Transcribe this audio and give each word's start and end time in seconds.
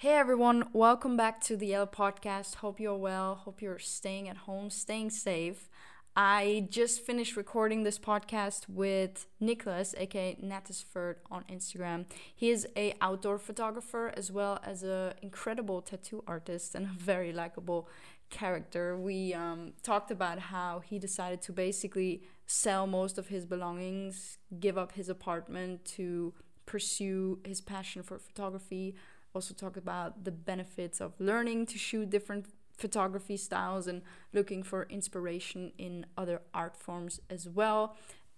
Hey 0.00 0.14
everyone, 0.14 0.70
welcome 0.72 1.14
back 1.14 1.42
to 1.42 1.58
the 1.58 1.66
Yellow 1.66 1.84
Podcast. 1.84 2.54
Hope 2.54 2.80
you're 2.80 2.96
well. 2.96 3.34
Hope 3.34 3.60
you're 3.60 3.78
staying 3.78 4.30
at 4.30 4.38
home, 4.48 4.70
staying 4.70 5.10
safe. 5.10 5.68
I 6.16 6.68
just 6.70 7.04
finished 7.04 7.36
recording 7.36 7.82
this 7.82 7.98
podcast 7.98 8.66
with 8.66 9.26
Nicholas, 9.40 9.94
aka 9.98 10.38
Nattesferd 10.42 11.16
on 11.30 11.44
Instagram. 11.52 12.06
He 12.34 12.48
is 12.48 12.66
a 12.78 12.94
outdoor 13.02 13.38
photographer 13.38 14.10
as 14.16 14.32
well 14.32 14.58
as 14.64 14.82
a 14.82 15.12
incredible 15.20 15.82
tattoo 15.82 16.24
artist 16.26 16.74
and 16.74 16.86
a 16.86 16.98
very 16.98 17.34
likable 17.34 17.86
character. 18.30 18.96
We 18.96 19.34
um, 19.34 19.74
talked 19.82 20.10
about 20.10 20.38
how 20.38 20.80
he 20.80 20.98
decided 20.98 21.42
to 21.42 21.52
basically 21.52 22.22
sell 22.46 22.86
most 22.86 23.18
of 23.18 23.28
his 23.28 23.44
belongings, 23.44 24.38
give 24.60 24.78
up 24.78 24.92
his 24.92 25.10
apartment 25.10 25.84
to 25.96 26.32
pursue 26.64 27.40
his 27.44 27.60
passion 27.60 28.02
for 28.02 28.18
photography. 28.18 28.94
Also 29.34 29.54
talk 29.54 29.76
about 29.76 30.24
the 30.24 30.30
benefits 30.32 31.00
of 31.00 31.12
learning 31.18 31.66
to 31.66 31.78
shoot 31.78 32.10
different 32.10 32.46
photography 32.76 33.36
styles 33.36 33.86
and 33.86 34.02
looking 34.32 34.62
for 34.62 34.84
inspiration 34.88 35.72
in 35.76 36.06
other 36.16 36.40
art 36.54 36.76
forms 36.76 37.20
as 37.28 37.48
well 37.48 37.96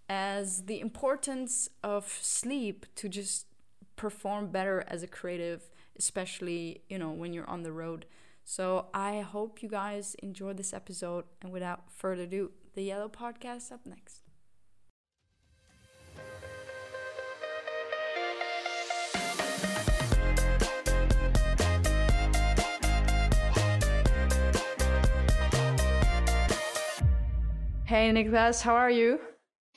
as 0.08 0.64
the 0.64 0.80
importance 0.80 1.68
of 1.82 2.08
sleep 2.20 2.86
to 2.96 3.08
just 3.08 3.46
perform 3.96 4.48
better 4.48 4.84
as 4.88 5.02
a 5.02 5.06
creative 5.06 5.70
especially 5.96 6.82
you 6.88 6.98
know 6.98 7.10
when 7.10 7.32
you're 7.32 7.48
on 7.48 7.62
the 7.62 7.72
road. 7.72 8.06
So 8.44 8.86
i 8.92 9.20
hope 9.20 9.62
you 9.62 9.68
guys 9.68 10.16
enjoy 10.22 10.52
this 10.54 10.72
episode 10.72 11.24
and 11.40 11.52
without 11.52 11.84
further 11.92 12.24
ado 12.24 12.50
the 12.74 12.82
yellow 12.82 13.08
podcast 13.08 13.70
up 13.70 13.86
next 13.86 14.21
Hey, 27.92 28.10
Niklas, 28.10 28.62
how 28.62 28.74
are 28.74 28.90
you? 28.90 29.20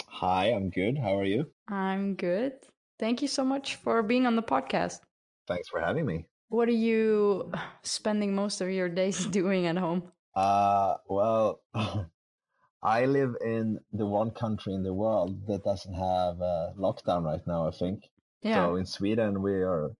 Hi, 0.07 0.45
I'm 0.45 0.69
good. 0.69 0.97
How 0.97 1.19
are 1.19 1.25
you? 1.25 1.51
I'm 1.67 2.15
good. 2.15 2.53
Thank 2.97 3.21
you 3.21 3.27
so 3.27 3.43
much 3.43 3.75
for 3.75 4.01
being 4.03 4.25
on 4.25 4.37
the 4.37 4.41
podcast. 4.41 5.01
Thanks 5.49 5.67
for 5.67 5.81
having 5.81 6.05
me. 6.05 6.25
What 6.47 6.69
are 6.69 6.79
you 6.89 7.51
spending 7.83 8.33
most 8.33 8.61
of 8.61 8.69
your 8.69 8.87
days 9.01 9.25
doing 9.39 9.67
at 9.67 9.75
home? 9.75 10.13
Uh, 10.33 10.93
well, 11.09 11.59
I 12.81 13.03
live 13.03 13.35
in 13.43 13.79
the 13.91 14.05
one 14.05 14.31
country 14.31 14.73
in 14.73 14.83
the 14.83 14.93
world 14.93 15.45
that 15.47 15.65
doesn't 15.65 15.95
have 15.95 16.39
a 16.39 16.73
lockdown 16.79 17.23
right 17.25 17.45
now, 17.45 17.67
I 17.67 17.71
think. 17.71 18.05
Yeah. 18.41 18.63
So 18.63 18.77
in 18.77 18.85
Sweden, 18.85 19.41
we 19.41 19.55
are 19.55 19.91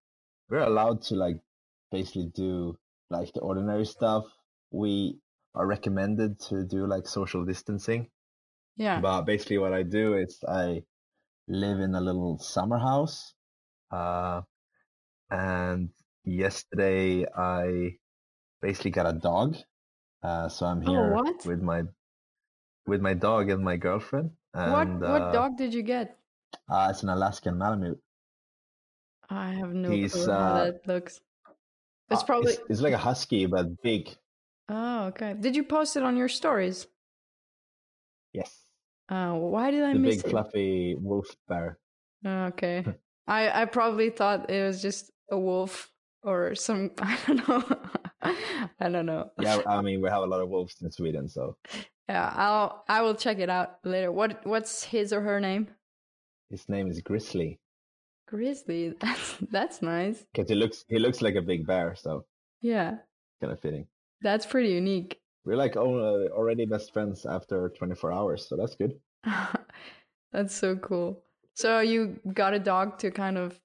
we're 0.50 0.60
allowed 0.60 1.02
to 1.10 1.16
like 1.16 1.42
basically 1.92 2.32
do 2.34 2.78
like 3.10 3.34
the 3.34 3.42
ordinary 3.42 3.86
stuff. 3.86 4.24
We 4.72 5.20
are 5.56 5.66
recommended 5.66 6.40
to 6.50 6.64
do 6.64 6.86
like 6.86 7.08
social 7.08 7.46
distancing. 7.46 8.10
Yeah. 8.78 9.00
But 9.00 9.24
basically, 9.24 9.58
what 9.58 9.74
I 9.74 9.84
do 9.84 10.16
is 10.18 10.38
I 10.48 10.84
live 11.48 11.80
in 11.80 11.96
a 11.96 12.02
little 12.02 12.38
summer 12.38 12.78
house. 12.78 13.34
Uh, 13.92 14.42
and 15.30 15.90
yesterday 16.24 17.26
I 17.36 17.96
basically 18.62 18.92
got 18.92 19.08
a 19.08 19.14
dog. 19.14 19.56
Uh, 20.22 20.50
so 20.50 20.66
I'm 20.66 20.84
oh, 20.88 20.92
here 20.92 21.16
oh, 21.16 21.34
with 21.46 21.62
my 21.62 21.84
with 22.88 23.02
my 23.02 23.14
dog 23.14 23.50
and 23.50 23.64
my 23.64 23.78
girlfriend. 23.78 24.32
And, 24.54 24.72
what 24.72 25.10
what 25.10 25.22
uh, 25.22 25.32
dog 25.32 25.58
did 25.58 25.74
you 25.74 25.84
get? 25.84 26.18
Uh, 26.70 26.88
it's 26.90 27.04
an 27.04 27.10
Alaskan 27.10 27.58
Malamute. 27.58 28.00
I 29.30 29.54
have 29.54 29.74
no 29.74 29.90
He's, 29.90 30.14
clue 30.14 30.28
how 30.28 30.38
uh, 30.38 30.64
that 30.66 30.88
looks. 30.88 31.22
It's 32.10 32.22
uh, 32.22 32.26
probably 32.26 32.54
it's, 32.54 32.62
it's 32.70 32.82
like 32.82 32.94
a 32.94 32.98
husky 32.98 33.46
but 33.46 33.82
big. 33.82 34.10
Oh, 34.70 35.06
okay. 35.08 35.36
Did 35.40 35.56
you 35.56 35.64
post 35.64 35.96
it 35.96 36.04
on 36.04 36.18
your 36.18 36.28
stories? 36.30 36.88
Yes. 38.34 38.52
Uh, 39.10 39.34
why 39.34 39.72
did 39.72 39.84
I 39.84 39.94
miss 39.94 39.94
the 39.94 40.00
miss 40.00 40.16
big 40.18 40.26
it? 40.26 40.30
fluffy 40.30 40.96
wolf 40.96 41.28
bear. 41.48 41.78
Oh, 42.26 42.46
okay. 42.46 42.86
I 43.28 43.62
I 43.62 43.66
probably 43.66 44.10
thought 44.10 44.50
it 44.50 44.64
was 44.64 44.82
just 44.82 45.12
a 45.32 45.38
wolf 45.38 45.92
or 46.24 46.56
some 46.56 46.92
I 47.00 47.18
don't 47.28 47.48
know. 47.48 47.64
I 48.80 48.90
don't 48.90 49.06
know. 49.06 49.30
Yeah, 49.40 49.62
I 49.68 49.82
mean 49.82 50.02
we 50.02 50.10
have 50.10 50.24
a 50.24 50.28
lot 50.28 50.42
of 50.42 50.50
wolves 50.50 50.76
in 50.82 50.92
Sweden, 50.92 51.30
so. 51.30 51.58
Yeah, 52.10 52.34
I'll 52.36 52.84
I 52.88 53.02
will 53.02 53.16
check 53.16 53.40
it 53.40 53.50
out 53.50 53.80
later. 53.84 54.12
What 54.12 54.46
what's 54.46 54.84
his 54.84 55.14
or 55.14 55.22
her 55.22 55.40
name? 55.40 55.68
His 56.50 56.68
name 56.70 56.88
is 56.90 57.02
Grizzly. 57.02 57.60
Grizzly, 58.28 58.90
that's 59.00 59.38
that's 59.52 59.82
nice. 59.82 60.26
Because 60.34 60.50
he 60.50 60.56
looks 60.56 60.86
he 60.88 60.98
looks 61.00 61.22
like 61.22 61.36
a 61.36 61.42
big 61.42 61.66
bear, 61.68 61.96
so. 61.96 62.26
Yeah. 62.62 62.98
Kind 63.42 63.54
of 63.54 63.60
fitting. 63.60 63.88
That's 64.22 64.46
pretty 64.46 64.70
unique. 64.70 65.20
We're 65.46 65.58
like 65.58 65.78
oh, 65.78 66.28
already 66.30 66.66
best 66.66 66.94
friends 66.94 67.26
after 67.26 67.72
24 67.78 68.12
hours, 68.12 68.48
so 68.48 68.56
that's 68.56 68.76
good. 68.76 68.94
that's 70.32 70.56
so 70.56 70.76
cool. 70.78 71.24
So 71.54 71.80
you 71.80 72.20
got 72.34 72.54
a 72.54 72.60
dog 72.60 72.98
to 73.00 73.12
kind 73.12 73.38
of 73.38 73.60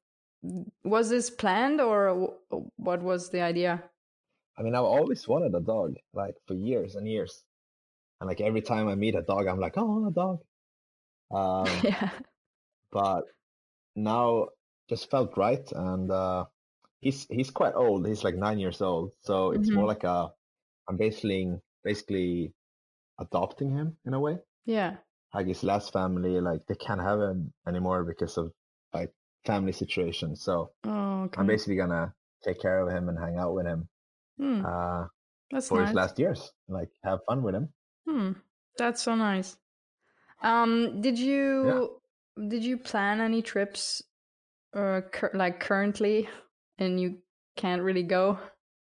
was 0.85 1.11
this 1.11 1.31
planned 1.31 1.81
or 1.81 2.35
what 2.77 3.03
was 3.03 3.31
the 3.31 3.41
idea? 3.41 3.83
I 4.59 4.63
mean, 4.63 4.75
I've 4.75 4.85
always 4.85 5.27
wanted 5.27 5.55
a 5.55 5.61
dog, 5.61 5.97
like 6.13 6.35
for 6.47 6.55
years 6.55 6.95
and 6.95 7.09
years. 7.09 7.43
And 8.21 8.29
like 8.29 8.41
every 8.41 8.61
time 8.61 8.89
I 8.89 8.95
meet 8.95 9.15
a 9.15 9.23
dog, 9.23 9.47
I'm 9.47 9.59
like, 9.59 9.75
oh, 9.77 10.09
a 10.09 10.13
dog. 10.13 10.41
Um, 11.33 11.69
yeah. 11.85 12.11
But 12.91 13.23
now 13.95 14.49
just 14.89 15.09
felt 15.13 15.37
right, 15.37 15.63
and 15.71 16.11
uh, 16.11 16.47
he's 17.01 17.25
he's 17.31 17.51
quite 17.51 17.75
old. 17.77 18.05
He's 18.05 18.25
like 18.25 18.35
nine 18.35 18.59
years 18.59 18.83
old, 18.83 19.13
so 19.21 19.53
it's 19.53 19.69
mm-hmm. 19.69 19.77
more 19.77 19.87
like 19.87 20.03
a 20.03 20.33
I'm 20.89 20.97
basically 20.97 21.61
basically 21.85 22.53
adopting 23.19 23.71
him 23.71 23.97
in 24.05 24.15
a 24.15 24.21
way. 24.21 24.39
Yeah. 24.67 24.97
Like 25.35 25.47
his 25.47 25.63
last 25.63 25.93
family, 25.93 26.41
like 26.41 26.67
they 26.67 26.75
can't 26.75 27.01
have 27.01 27.21
him 27.21 27.53
anymore 27.67 28.05
because 28.05 28.37
of 28.37 28.53
like 28.93 29.13
family 29.47 29.73
situation. 29.73 30.37
So 30.37 30.73
oh, 30.85 31.23
okay. 31.25 31.41
I'm 31.41 31.47
basically 31.47 31.77
gonna 31.77 32.13
take 32.43 32.61
care 32.61 32.81
of 32.81 32.93
him 32.93 33.09
and 33.09 33.19
hang 33.19 33.39
out 33.39 33.55
with 33.55 33.67
him. 33.67 33.89
Hmm. 34.39 34.65
Uh, 34.65 35.05
That's 35.51 35.69
for 35.69 35.79
nice. 35.79 35.89
his 35.89 35.95
last 35.95 36.19
years, 36.19 36.51
like 36.69 36.89
have 37.05 37.21
fun 37.27 37.43
with 37.43 37.55
him. 37.55 37.69
Hmm. 38.09 38.33
That's 38.77 39.03
so 39.03 39.15
nice. 39.15 39.57
Um, 40.43 41.01
did 41.01 41.19
you 41.19 41.95
yeah. 42.37 42.49
did 42.49 42.65
you 42.65 42.79
plan 42.79 43.21
any 43.21 43.43
trips, 43.43 44.03
uh, 44.75 45.03
cur- 45.13 45.33
like 45.35 45.61
currently, 45.61 46.29
and 46.79 47.01
you 47.01 47.19
can't 47.57 47.83
really 47.83 48.03
go? 48.03 48.39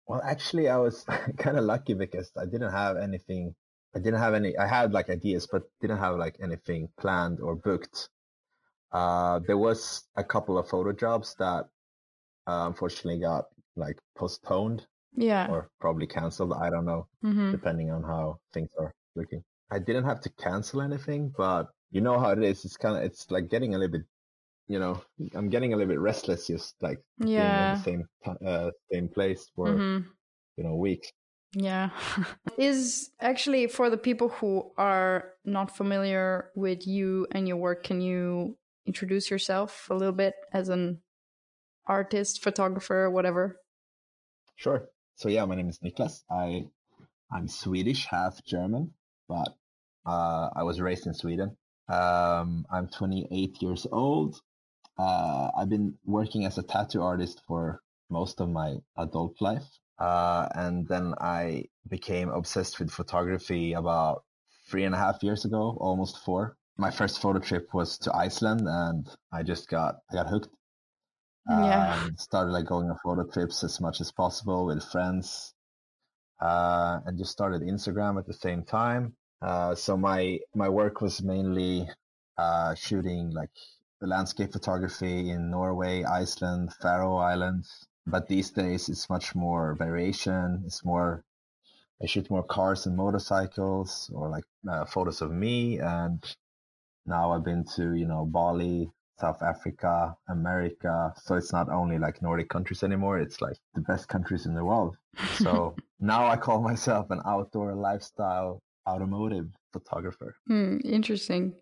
Well, 0.08 0.22
actually, 0.24 0.70
I 0.70 0.78
was 0.78 1.06
kind 1.38 1.58
of 1.58 1.66
lucky 1.66 1.94
because 1.94 2.32
I 2.38 2.46
didn't 2.46 2.72
have 2.72 2.98
anything. 2.98 3.56
I 3.96 4.00
didn't 4.00 4.20
have 4.20 4.34
any. 4.34 4.58
I 4.58 4.68
had 4.68 4.92
like 4.92 5.10
ideas, 5.10 5.48
but 5.52 5.64
didn't 5.82 5.98
have 5.98 6.18
like 6.18 6.38
anything 6.42 6.90
planned 7.00 7.40
or 7.40 7.56
booked. 7.56 8.10
Uh, 8.92 9.40
there 9.48 9.58
was 9.58 10.04
a 10.16 10.24
couple 10.24 10.58
of 10.58 10.68
photo 10.70 10.92
jobs 10.92 11.36
that 11.40 11.66
uh, 12.48 12.66
unfortunately 12.68 13.20
got 13.20 13.46
like 13.76 13.98
postponed. 14.18 14.86
Yeah. 15.18 15.48
Or 15.50 15.70
probably 15.80 16.08
canceled. 16.08 16.54
I 16.54 16.70
don't 16.70 16.86
know, 16.86 17.08
mm-hmm. 17.24 17.52
depending 17.52 17.90
on 17.90 18.04
how 18.04 18.40
things 18.54 18.70
are 18.78 18.94
looking. 19.16 19.44
I 19.72 19.80
didn't 19.80 20.04
have 20.04 20.22
to 20.22 20.30
cancel 20.30 20.82
anything, 20.82 21.34
but 21.36 21.70
you 21.92 22.02
know 22.02 22.20
how 22.20 22.32
it 22.32 22.44
is. 22.44 22.66
It's 22.66 22.78
kind 22.78 22.98
of 22.98 23.04
it's 23.04 23.32
like 23.32 23.50
getting 23.50 23.74
a 23.74 23.78
little 23.78 23.94
bit 23.94 24.06
you 24.68 24.80
know, 24.80 25.02
I'm 25.34 25.50
getting 25.50 25.74
a 25.74 25.78
little 25.78 25.92
bit 25.92 26.00
restless 26.00 26.48
just 26.48 26.76
like 26.82 27.00
yeah. 27.20 27.80
being 27.84 28.00
in 28.00 28.08
the 28.24 28.40
same 28.40 28.48
uh, 28.48 28.72
same 28.92 29.10
place 29.10 29.50
for 29.56 29.68
mm-hmm. 29.68 30.08
you 30.58 30.64
know 30.64 30.76
weeks. 30.76 31.12
Yeah. 31.54 31.90
Is 32.58 33.12
actually 33.20 33.68
for 33.68 33.90
the 33.90 33.98
people 33.98 34.30
who 34.30 34.72
are 34.78 35.32
not 35.46 35.76
familiar 35.76 36.50
with 36.56 36.86
you 36.86 37.28
and 37.32 37.48
your 37.48 37.58
work, 37.58 37.84
can 37.84 38.02
you 38.02 38.58
introduce 38.86 39.30
yourself 39.30 39.88
a 39.90 39.94
little 39.94 40.14
bit 40.14 40.34
as 40.52 40.70
an 40.70 41.02
artist, 41.88 42.44
photographer, 42.44 43.10
whatever? 43.10 43.58
Sure. 44.56 44.90
So 45.16 45.30
yeah, 45.30 45.46
my 45.46 45.56
name 45.56 45.70
is 45.70 45.80
Niklas. 45.80 46.24
I 46.30 46.68
I'm 47.32 47.48
Swedish, 47.48 48.06
half 48.06 48.44
German, 48.46 48.94
but 49.28 49.56
uh, 50.06 50.50
I 50.56 50.64
was 50.64 50.82
raised 50.82 51.08
in 51.08 51.14
Sweden. 51.14 51.58
Um, 51.88 52.66
I'm 52.72 52.88
28 52.88 53.62
years 53.62 53.86
old 53.92 54.42
uh, 54.98 55.52
I've 55.58 55.70
been 55.70 55.96
working 56.06 56.46
as 56.46 56.58
a 56.58 56.64
tattoo 56.64 57.02
artist 57.02 57.42
for 57.48 57.82
most 58.10 58.40
of 58.40 58.50
my 58.50 58.78
adult 58.98 59.42
life. 59.42 59.66
Uh, 60.00 60.48
and 60.54 60.88
then 60.88 61.14
I 61.20 61.66
became 61.88 62.30
obsessed 62.30 62.80
with 62.80 62.92
photography 62.92 63.74
about 63.74 64.24
three 64.70 64.84
and 64.84 64.96
a 64.96 64.98
half 64.98 65.24
years 65.24 65.46
ago, 65.46 65.78
almost 65.80 66.18
four. 66.20 66.58
My 66.78 66.92
first 66.92 67.22
photo 67.22 67.40
trip 67.40 67.74
was 67.74 67.98
to 68.00 68.14
Iceland 68.14 68.62
and 68.66 69.08
I 69.32 69.44
just 69.44 69.70
got, 69.70 69.96
I 70.12 70.16
got 70.16 70.28
hooked. 70.28 70.50
Yeah. 71.50 72.02
Um, 72.04 72.16
started 72.18 72.52
like 72.52 72.66
going 72.66 72.90
on 72.90 72.98
photo 73.04 73.24
trips 73.32 73.64
as 73.64 73.80
much 73.80 74.02
as 74.02 74.12
possible 74.12 74.66
with 74.66 74.84
friends. 74.84 75.54
Uh, 76.42 77.00
and 77.06 77.18
just 77.18 77.32
started 77.32 77.62
Instagram 77.62 78.18
at 78.20 78.28
the 78.28 78.34
same 78.34 78.64
time. 78.64 79.16
Uh, 79.42 79.76
so 79.76 79.96
my, 79.96 80.40
my 80.54 80.68
work 80.68 81.00
was 81.02 81.22
mainly, 81.22 81.88
uh, 82.38 82.76
shooting 82.76 83.32
like 83.32 83.52
the 84.02 84.08
landscape 84.08 84.52
photography 84.52 85.30
in 85.30 85.50
Norway, 85.50 86.04
Iceland, 86.04 86.74
Faroe 86.82 87.18
Islands, 87.18 87.88
but 88.08 88.28
these 88.28 88.52
days 88.52 88.90
it's 88.90 89.10
much 89.10 89.36
more 89.36 89.76
variation. 89.76 90.64
It's 90.66 90.86
more, 90.86 91.24
I 92.02 92.06
shoot 92.06 92.30
more 92.30 92.44
cars 92.44 92.86
and 92.86 92.96
motorcycles 92.96 94.12
or 94.14 94.30
like 94.30 94.44
uh, 94.70 94.86
photos 94.86 95.22
of 95.22 95.32
me. 95.32 95.80
And 95.80 96.24
now 97.06 97.32
I've 97.32 97.44
been 97.44 97.66
to, 97.76 97.94
you 97.94 98.06
know, 98.06 98.26
Bali, 98.26 98.92
South 99.20 99.42
Africa, 99.42 100.16
America. 100.30 101.14
So 101.24 101.36
it's 101.36 101.54
not 101.54 101.70
only 101.70 101.98
like 101.98 102.22
Nordic 102.22 102.50
countries 102.50 102.84
anymore. 102.84 103.18
It's 103.20 103.42
like 103.42 103.58
the 103.74 103.82
best 103.82 104.08
countries 104.08 104.46
in 104.46 104.54
the 104.54 104.66
world. 104.66 104.98
So 105.38 105.76
now 106.00 106.28
I 106.28 106.38
call 106.38 106.62
myself 106.62 107.10
an 107.10 107.22
outdoor 107.26 107.74
lifestyle 107.74 108.62
automotive 108.88 109.48
photographer. 109.74 110.36
Hmm, 110.48 110.78
interesting. 110.84 111.56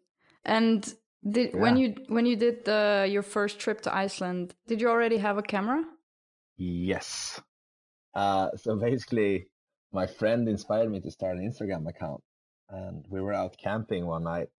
And 0.44 0.94
did 1.30 1.52
yeah. 1.54 1.60
when 1.60 1.78
you 1.78 1.96
when 2.08 2.26
you 2.26 2.36
did 2.36 2.66
the 2.66 3.08
your 3.10 3.24
first 3.24 3.60
trip 3.60 3.82
to 3.82 3.96
Iceland, 3.96 4.54
did 4.68 4.82
you 4.82 4.90
already 4.90 5.18
have 5.18 5.38
a 5.38 5.44
camera? 5.44 5.84
Yes. 6.58 7.42
Uh, 8.14 8.50
so 8.58 8.76
basically, 8.76 9.48
my 9.92 10.06
friend 10.06 10.48
inspired 10.48 10.92
me 10.92 11.00
to 11.02 11.12
start 11.12 11.38
an 11.38 11.50
Instagram 11.50 11.88
account, 11.88 12.22
and 12.70 13.06
we 13.10 13.22
were 13.22 13.34
out 13.34 13.58
camping 13.58 14.06
one 14.06 14.24
night, 14.24 14.50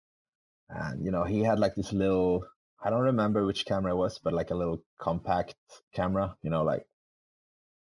and 0.69 1.05
you 1.05 1.11
know 1.11 1.25
he 1.25 1.43
had 1.43 1.59
like 1.59 1.75
this 1.75 1.93
little 1.93 2.45
I 2.85 2.91
don't 2.91 3.01
remember 3.01 3.47
which 3.47 3.65
camera 3.65 3.93
it 3.93 3.97
was, 3.97 4.19
but 4.23 4.35
like 4.35 4.51
a 4.51 4.55
little 4.55 4.83
compact 4.99 5.55
camera, 5.95 6.37
you 6.43 6.51
know, 6.51 6.65
like 6.65 6.85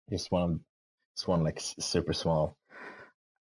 just 0.08 0.32
one, 0.32 0.60
just 1.14 1.28
one 1.28 1.44
like 1.44 1.60
super 1.60 2.14
small, 2.14 2.56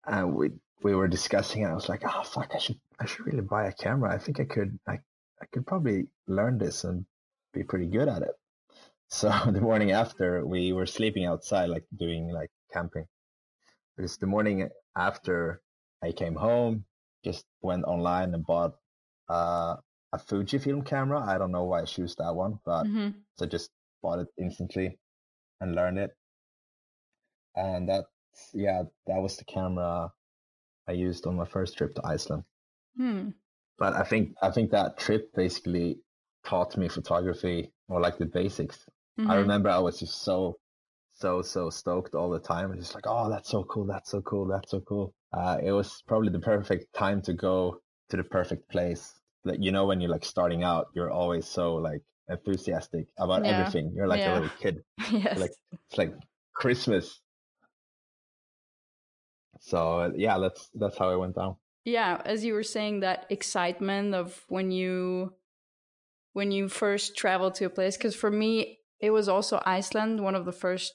and 0.06 0.34
we 0.34 0.50
we 0.82 0.94
were 0.94 1.08
discussing 1.08 1.62
it. 1.62 1.68
I 1.68 1.74
was 1.74 1.88
like, 1.88 2.02
oh 2.04 2.22
fuck, 2.22 2.50
I 2.54 2.58
should 2.58 2.78
I 3.00 3.06
should 3.06 3.26
really 3.26 3.40
buy 3.40 3.66
a 3.66 3.72
camera. 3.72 4.14
I 4.14 4.18
think 4.18 4.40
I 4.40 4.44
could 4.44 4.78
I 4.86 4.98
I 5.40 5.46
could 5.52 5.66
probably 5.66 6.08
learn 6.26 6.58
this 6.58 6.84
and 6.84 7.06
be 7.52 7.62
pretty 7.62 7.86
good 7.86 8.08
at 8.08 8.22
it. 8.22 8.34
So 9.08 9.30
the 9.50 9.60
morning 9.60 9.92
after, 9.92 10.44
we 10.46 10.72
were 10.72 10.86
sleeping 10.86 11.24
outside, 11.24 11.70
like 11.70 11.84
doing 11.96 12.30
like 12.32 12.50
camping. 12.72 13.06
Because 13.96 14.16
the 14.18 14.26
morning 14.26 14.68
after 14.96 15.60
I 16.02 16.12
came 16.12 16.36
home, 16.36 16.84
just 17.24 17.44
went 17.62 17.84
online 17.84 18.34
and 18.34 18.46
bought 18.46 18.74
uh, 19.28 19.76
a 20.12 20.18
Fujifilm 20.18 20.86
camera. 20.86 21.20
I 21.20 21.38
don't 21.38 21.52
know 21.52 21.64
why 21.64 21.82
I 21.82 21.84
chose 21.84 22.14
that 22.16 22.34
one, 22.34 22.60
but 22.64 22.84
mm-hmm. 22.84 23.10
so 23.36 23.46
just 23.46 23.70
bought 24.02 24.20
it 24.20 24.28
instantly 24.38 24.98
and 25.60 25.74
learned 25.74 25.98
it. 25.98 26.10
And 27.56 27.88
that, 27.88 28.04
yeah, 28.54 28.84
that 29.06 29.20
was 29.20 29.36
the 29.36 29.44
camera 29.44 30.12
I 30.86 30.92
used 30.92 31.26
on 31.26 31.36
my 31.36 31.44
first 31.44 31.76
trip 31.76 31.94
to 31.96 32.06
Iceland. 32.06 32.44
Hmm. 32.96 33.30
But 33.78 33.94
I 33.94 34.02
think 34.02 34.34
I 34.42 34.50
think 34.50 34.70
that 34.70 34.98
trip 34.98 35.34
basically 35.34 35.98
taught 36.44 36.76
me 36.76 36.88
photography 36.88 37.72
or 37.88 38.00
like 38.00 38.18
the 38.18 38.26
basics. 38.26 38.78
Mm-hmm. 39.18 39.30
I 39.30 39.36
remember 39.36 39.68
I 39.68 39.78
was 39.78 39.98
just 39.98 40.22
so 40.22 40.58
so 41.14 41.42
so 41.42 41.70
stoked 41.70 42.14
all 42.14 42.30
the 42.30 42.40
time. 42.40 42.74
Just 42.76 42.94
like, 42.94 43.04
oh, 43.06 43.30
that's 43.30 43.48
so 43.48 43.64
cool, 43.64 43.86
that's 43.86 44.10
so 44.10 44.20
cool, 44.22 44.46
that's 44.46 44.70
so 44.70 44.80
cool. 44.80 45.14
Uh, 45.32 45.58
it 45.62 45.72
was 45.72 46.02
probably 46.06 46.30
the 46.30 46.38
perfect 46.38 46.92
time 46.94 47.22
to 47.22 47.32
go 47.34 47.80
to 48.10 48.16
the 48.16 48.24
perfect 48.24 48.68
place. 48.70 49.14
Like 49.44 49.58
you 49.60 49.72
know, 49.72 49.86
when 49.86 50.00
you're 50.00 50.10
like 50.10 50.24
starting 50.24 50.64
out, 50.64 50.88
you're 50.94 51.10
always 51.10 51.46
so 51.46 51.76
like 51.76 52.02
enthusiastic 52.28 53.06
about 53.18 53.44
yeah. 53.44 53.58
everything. 53.58 53.92
You're 53.94 54.08
like 54.08 54.20
yeah. 54.20 54.32
a 54.32 54.34
little 54.34 54.56
kid. 54.60 54.82
yes. 55.12 55.38
Like 55.38 55.52
it's 55.72 55.98
like 55.98 56.14
Christmas. 56.52 57.20
So 59.60 60.12
yeah, 60.16 60.38
that's 60.38 60.68
that's 60.74 60.98
how 60.98 61.10
it 61.10 61.18
went 61.18 61.36
down. 61.36 61.56
Yeah, 61.88 62.20
as 62.26 62.44
you 62.44 62.52
were 62.52 62.62
saying, 62.62 63.00
that 63.00 63.24
excitement 63.30 64.14
of 64.14 64.44
when 64.48 64.70
you 64.70 65.32
when 66.34 66.52
you 66.52 66.68
first 66.68 67.16
travel 67.16 67.50
to 67.52 67.64
a 67.64 67.70
place. 67.70 67.96
Because 67.96 68.14
for 68.14 68.30
me, 68.30 68.80
it 69.00 69.10
was 69.10 69.26
also 69.26 69.62
Iceland, 69.64 70.22
one 70.22 70.34
of 70.34 70.44
the 70.44 70.52
first 70.52 70.92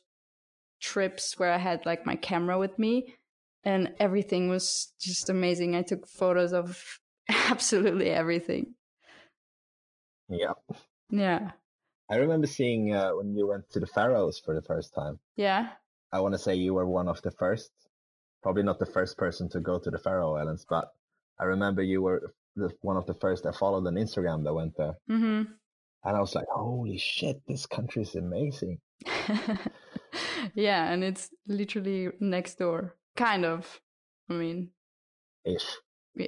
trips 0.80 1.40
where 1.40 1.51
I 1.51 1.57
had 1.57 1.84
like 1.88 2.06
my 2.06 2.16
camera 2.16 2.60
with 2.60 2.78
me, 2.78 3.16
and 3.63 3.94
everything 4.00 4.50
was 4.50 4.94
just 5.01 5.31
amazing. 5.31 5.75
I 5.75 5.81
took 5.81 6.07
photos 6.07 6.54
of 6.54 6.80
absolutely 7.50 8.12
everything. 8.12 8.75
Yeah. 10.30 10.54
Yeah. 11.10 11.51
I 12.07 12.18
remember 12.18 12.45
seeing 12.45 12.94
uh, 12.94 13.12
when 13.12 13.36
you 13.36 13.48
went 13.48 13.68
to 13.72 13.80
the 13.80 13.88
Faroes 13.88 14.38
for 14.38 14.54
the 14.54 14.62
first 14.62 14.94
time. 14.94 15.18
Yeah. 15.38 15.69
I 16.12 16.19
want 16.19 16.36
to 16.36 16.40
say 16.40 16.54
you 16.54 16.75
were 16.75 16.86
one 16.86 17.07
of 17.07 17.19
the 17.24 17.31
first 17.31 17.72
probably 18.44 18.63
not 18.63 18.78
the 18.78 18.86
first 18.86 19.18
person 19.18 19.50
to 19.50 19.60
go 19.60 19.80
to 19.80 19.90
the 19.90 19.98
Faroe 19.98 20.36
Islands, 20.36 20.66
but 20.69 20.90
I 21.40 21.45
remember 21.45 21.81
you 21.81 22.01
were 22.01 22.34
the, 22.56 22.69
one 22.81 22.98
of 22.98 23.07
the 23.07 23.16
first 23.16 23.45
I 23.45 23.51
followed 23.51 23.88
on 23.88 23.95
Instagram 23.95 24.44
that 24.44 24.54
went 24.54 24.78
there. 24.78 24.94
Mm-hmm. 25.10 25.51
And 26.06 26.18
I 26.18 26.19
was 26.19 26.36
like, 26.36 26.45
holy 26.54 26.98
shit, 26.98 27.42
this 27.48 27.66
country 27.66 28.04
is 28.04 28.16
amazing. 28.16 28.80
yeah, 30.54 30.92
and 30.92 31.04
it's 31.04 31.30
literally 31.48 32.10
next 32.19 32.60
door. 32.60 32.95
Kind 33.16 33.45
of. 33.45 33.80
I 34.30 34.34
mean, 34.34 34.69
ish. 35.45 35.78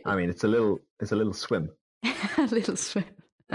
I 0.05 0.15
mean, 0.15 0.29
it's 0.29 0.43
a 0.43 0.47
little, 0.47 0.79
it's 0.99 1.11
a 1.11 1.15
little 1.15 1.33
swim. 1.33 1.69
a 2.37 2.43
little 2.43 2.77
swim. 2.77 3.05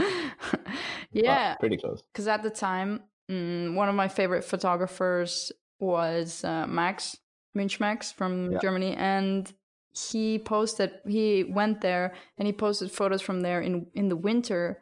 yeah, 1.12 1.55
but 1.55 1.61
pretty 1.61 1.79
close. 1.79 2.03
Because 2.12 2.29
at 2.29 2.43
the 2.43 2.51
time, 2.51 3.01
mm, 3.31 3.75
one 3.75 3.89
of 3.89 3.95
my 3.95 4.09
favorite 4.09 4.45
photographers 4.45 5.51
was 5.79 6.45
uh, 6.45 6.67
Max 6.67 7.17
Münchmax 7.56 8.12
from 8.14 8.52
yeah. 8.52 8.58
Germany, 8.61 8.94
and 8.94 9.52
he 9.93 10.38
posted. 10.38 10.93
He 11.06 11.44
went 11.44 11.81
there 11.81 12.14
and 12.38 12.47
he 12.47 12.52
posted 12.52 12.91
photos 12.93 13.23
from 13.23 13.41
there 13.41 13.61
in 13.61 13.87
in 13.94 14.08
the 14.08 14.17
winter, 14.17 14.81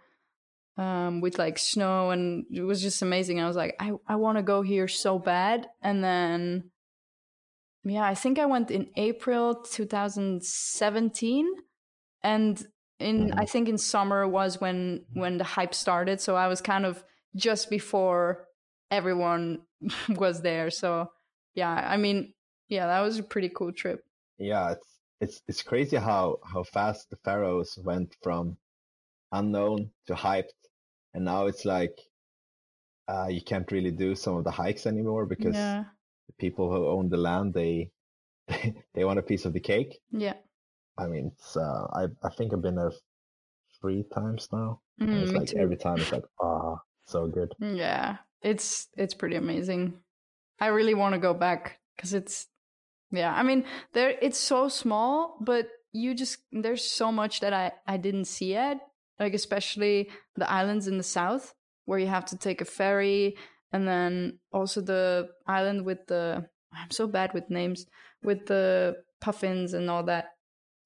um, 0.76 1.20
with 1.20 1.38
like 1.38 1.58
snow, 1.58 2.10
and 2.10 2.44
it 2.50 2.62
was 2.62 2.82
just 2.82 3.02
amazing. 3.02 3.40
I 3.40 3.46
was 3.46 3.56
like, 3.56 3.76
I 3.80 3.92
I 4.06 4.16
want 4.16 4.38
to 4.38 4.42
go 4.42 4.62
here 4.62 4.88
so 4.88 5.18
bad, 5.18 5.68
and 5.82 6.02
then. 6.02 6.70
Yeah, 7.84 8.04
I 8.04 8.14
think 8.14 8.38
I 8.38 8.44
went 8.44 8.70
in 8.70 8.90
April 8.96 9.54
2017 9.54 11.46
and 12.22 12.66
in 12.98 13.32
I 13.32 13.44
think 13.44 13.68
in 13.68 13.78
summer 13.78 14.26
was 14.26 14.60
when 14.60 15.04
when 15.12 15.38
the 15.38 15.44
hype 15.44 15.74
started 15.74 16.20
so 16.20 16.34
I 16.34 16.48
was 16.48 16.60
kind 16.60 16.84
of 16.84 17.02
just 17.36 17.70
before 17.70 18.46
everyone 18.90 19.60
was 20.08 20.42
there 20.42 20.70
so 20.70 21.10
yeah 21.54 21.70
I 21.70 21.96
mean 21.96 22.34
yeah, 22.68 22.86
that 22.86 23.00
was 23.00 23.18
a 23.18 23.22
pretty 23.22 23.48
cool 23.48 23.72
trip. 23.72 24.04
Yeah, 24.38 24.72
it's 24.72 24.86
it's 25.20 25.42
it's 25.48 25.62
crazy 25.62 25.96
how 25.96 26.38
how 26.44 26.62
fast 26.62 27.10
the 27.10 27.16
Faroes 27.16 27.78
went 27.82 28.14
from 28.22 28.56
unknown 29.32 29.90
to 30.06 30.14
hyped, 30.14 30.58
and 31.14 31.24
now 31.24 31.46
it's 31.46 31.64
like 31.64 31.98
uh, 33.08 33.28
you 33.28 33.40
can't 33.40 33.70
really 33.72 33.90
do 33.90 34.14
some 34.14 34.36
of 34.36 34.44
the 34.44 34.50
hikes 34.50 34.86
anymore 34.86 35.26
because 35.26 35.54
yeah. 35.54 35.84
the 36.26 36.32
people 36.38 36.70
who 36.70 36.86
own 36.86 37.08
the 37.08 37.16
land 37.16 37.54
they 37.54 37.90
they 38.94 39.04
want 39.04 39.18
a 39.18 39.22
piece 39.22 39.44
of 39.44 39.52
the 39.52 39.60
cake. 39.60 39.98
Yeah. 40.10 40.34
I 40.98 41.06
mean, 41.06 41.32
it's, 41.34 41.56
uh, 41.56 41.87
I 41.92 42.06
I 42.22 42.30
think 42.30 42.52
I've 42.52 42.62
been 42.62 42.76
there 42.76 42.92
three 43.80 44.04
times 44.14 44.48
now. 44.52 44.80
Mm, 45.00 45.22
it's 45.22 45.32
like 45.32 45.48
too. 45.48 45.58
every 45.58 45.76
time 45.76 45.98
it's 45.98 46.12
like 46.12 46.25
ah, 46.40 46.44
oh, 46.44 46.80
so 47.06 47.26
good. 47.26 47.52
Yeah, 47.60 48.18
it's 48.42 48.88
it's 48.96 49.14
pretty 49.14 49.37
amazing. 49.37 49.94
I 50.60 50.66
really 50.66 50.94
want 50.94 51.14
to 51.14 51.20
go 51.20 51.34
back 51.34 51.78
because 51.96 52.14
it's 52.14 52.48
yeah, 53.10 53.34
I 53.34 53.42
mean, 53.42 53.64
there 53.92 54.14
it's 54.20 54.38
so 54.38 54.68
small, 54.68 55.38
but 55.40 55.68
you 55.92 56.14
just 56.14 56.38
there's 56.52 56.84
so 56.84 57.10
much 57.10 57.40
that 57.40 57.52
I 57.52 57.72
I 57.86 57.96
didn't 57.96 58.26
see 58.26 58.50
yet. 58.52 58.80
Like 59.18 59.34
especially 59.34 60.10
the 60.36 60.50
islands 60.50 60.86
in 60.86 60.96
the 60.96 61.02
south 61.02 61.54
where 61.86 61.98
you 61.98 62.06
have 62.06 62.26
to 62.26 62.36
take 62.36 62.60
a 62.60 62.64
ferry, 62.64 63.36
and 63.72 63.88
then 63.88 64.38
also 64.52 64.80
the 64.80 65.28
island 65.46 65.84
with 65.84 66.06
the 66.06 66.46
I'm 66.72 66.90
so 66.90 67.06
bad 67.06 67.32
with 67.34 67.50
names 67.50 67.86
with 68.22 68.46
the 68.46 68.96
puffins 69.20 69.74
and 69.74 69.90
all 69.90 70.02
that. 70.04 70.26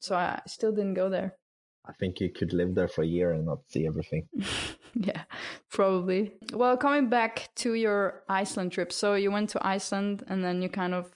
So 0.00 0.16
I 0.16 0.40
still 0.46 0.72
didn't 0.72 0.94
go 0.94 1.08
there. 1.08 1.36
I 1.84 1.92
think 1.92 2.20
you 2.20 2.30
could 2.30 2.52
live 2.52 2.74
there 2.74 2.88
for 2.88 3.02
a 3.02 3.06
year 3.06 3.32
and 3.32 3.46
not 3.46 3.60
see 3.68 3.86
everything. 3.86 4.28
yeah, 4.94 5.22
probably. 5.70 6.32
Well, 6.52 6.76
coming 6.76 7.08
back 7.08 7.50
to 7.56 7.74
your 7.74 8.22
Iceland 8.28 8.72
trip. 8.72 8.92
So 8.92 9.14
you 9.14 9.32
went 9.32 9.50
to 9.50 9.66
Iceland 9.66 10.24
and 10.28 10.44
then 10.44 10.62
you 10.62 10.68
kind 10.68 10.94
of 10.94 11.12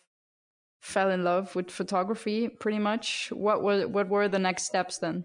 fell 0.86 1.10
in 1.10 1.24
love 1.24 1.54
with 1.56 1.70
photography 1.70 2.48
pretty 2.48 2.78
much. 2.78 3.32
What 3.32 3.62
were 3.62 3.88
what 3.88 4.08
were 4.08 4.28
the 4.28 4.38
next 4.38 4.64
steps 4.64 4.98
then? 4.98 5.24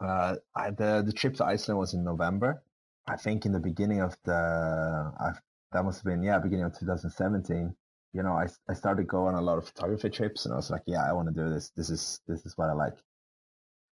Uh, 0.00 0.36
I, 0.54 0.70
the 0.70 1.02
the 1.04 1.12
trip 1.12 1.34
to 1.36 1.44
Iceland 1.44 1.78
was 1.78 1.94
in 1.94 2.04
November. 2.04 2.62
I 3.08 3.16
think 3.16 3.46
in 3.46 3.52
the 3.52 3.60
beginning 3.60 4.00
of 4.00 4.16
the 4.24 4.32
I, 4.34 5.32
that 5.72 5.84
must 5.84 5.98
have 6.00 6.04
been 6.04 6.22
yeah 6.22 6.38
beginning 6.38 6.66
of 6.66 6.78
2017. 6.78 7.74
You 8.12 8.22
know, 8.22 8.32
I 8.32 8.46
I 8.68 8.74
started 8.74 9.08
going 9.08 9.34
on 9.34 9.42
a 9.42 9.46
lot 9.46 9.58
of 9.58 9.66
photography 9.66 10.10
trips, 10.10 10.44
and 10.44 10.52
I 10.52 10.56
was 10.56 10.70
like, 10.70 10.82
yeah, 10.86 11.08
I 11.08 11.12
want 11.14 11.28
to 11.28 11.34
do 11.34 11.48
this. 11.48 11.70
This 11.70 11.88
is 11.88 12.20
this 12.28 12.44
is 12.44 12.56
what 12.58 12.68
I 12.68 12.74
like. 12.74 12.98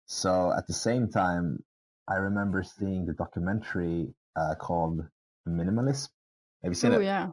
So 0.05 0.53
at 0.55 0.67
the 0.67 0.73
same 0.73 1.09
time, 1.09 1.63
I 2.07 2.15
remember 2.15 2.63
seeing 2.63 3.05
the 3.05 3.13
documentary 3.13 4.13
uh, 4.35 4.55
called 4.55 5.03
Minimalism. 5.47 6.09
Have 6.63 6.71
you 6.71 6.75
seen 6.75 6.93
oh, 6.93 6.99
it? 6.99 7.05
yeah. 7.05 7.27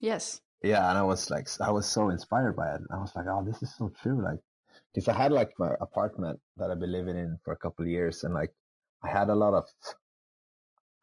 Yes 0.00 0.40
yeah, 0.62 0.88
and 0.90 0.98
I 0.98 1.02
was 1.02 1.30
like, 1.30 1.48
I 1.60 1.70
was 1.70 1.86
so 1.88 2.08
inspired 2.10 2.56
by 2.56 2.74
it. 2.74 2.80
I 2.90 2.98
was 2.98 3.14
like, 3.16 3.26
oh, 3.28 3.44
this 3.44 3.62
is 3.62 3.74
so 3.74 3.88
true. 3.90 4.22
Like, 4.22 4.40
because 4.94 5.08
I 5.08 5.14
had 5.16 5.32
like 5.32 5.52
my 5.58 5.74
apartment 5.80 6.40
that 6.56 6.70
I've 6.70 6.80
been 6.80 6.92
living 6.92 7.16
in 7.16 7.38
for 7.44 7.52
a 7.52 7.56
couple 7.56 7.84
of 7.84 7.90
years, 7.90 8.24
and 8.24 8.34
like, 8.34 8.54
I 9.02 9.08
had 9.10 9.28
a 9.28 9.34
lot 9.34 9.54
of, 9.54 9.66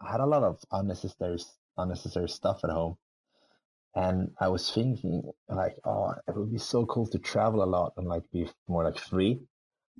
I 0.01 0.11
had 0.11 0.19
a 0.19 0.25
lot 0.25 0.43
of 0.43 0.61
unnecessary, 0.71 1.37
unnecessary 1.77 2.27
stuff 2.27 2.65
at 2.65 2.69
home, 2.69 2.97
And 3.95 4.35
I 4.39 4.47
was 4.47 4.71
thinking 4.73 5.31
like, 5.47 5.77
oh, 5.83 6.13
it 6.27 6.35
would 6.35 6.51
be 6.51 6.57
so 6.57 6.85
cool 6.87 7.05
to 7.07 7.19
travel 7.19 7.63
a 7.63 7.65
lot 7.65 7.93
and 7.97 8.07
like 8.07 8.29
be 8.31 8.49
more 8.67 8.83
like 8.83 8.97
free. 8.97 9.47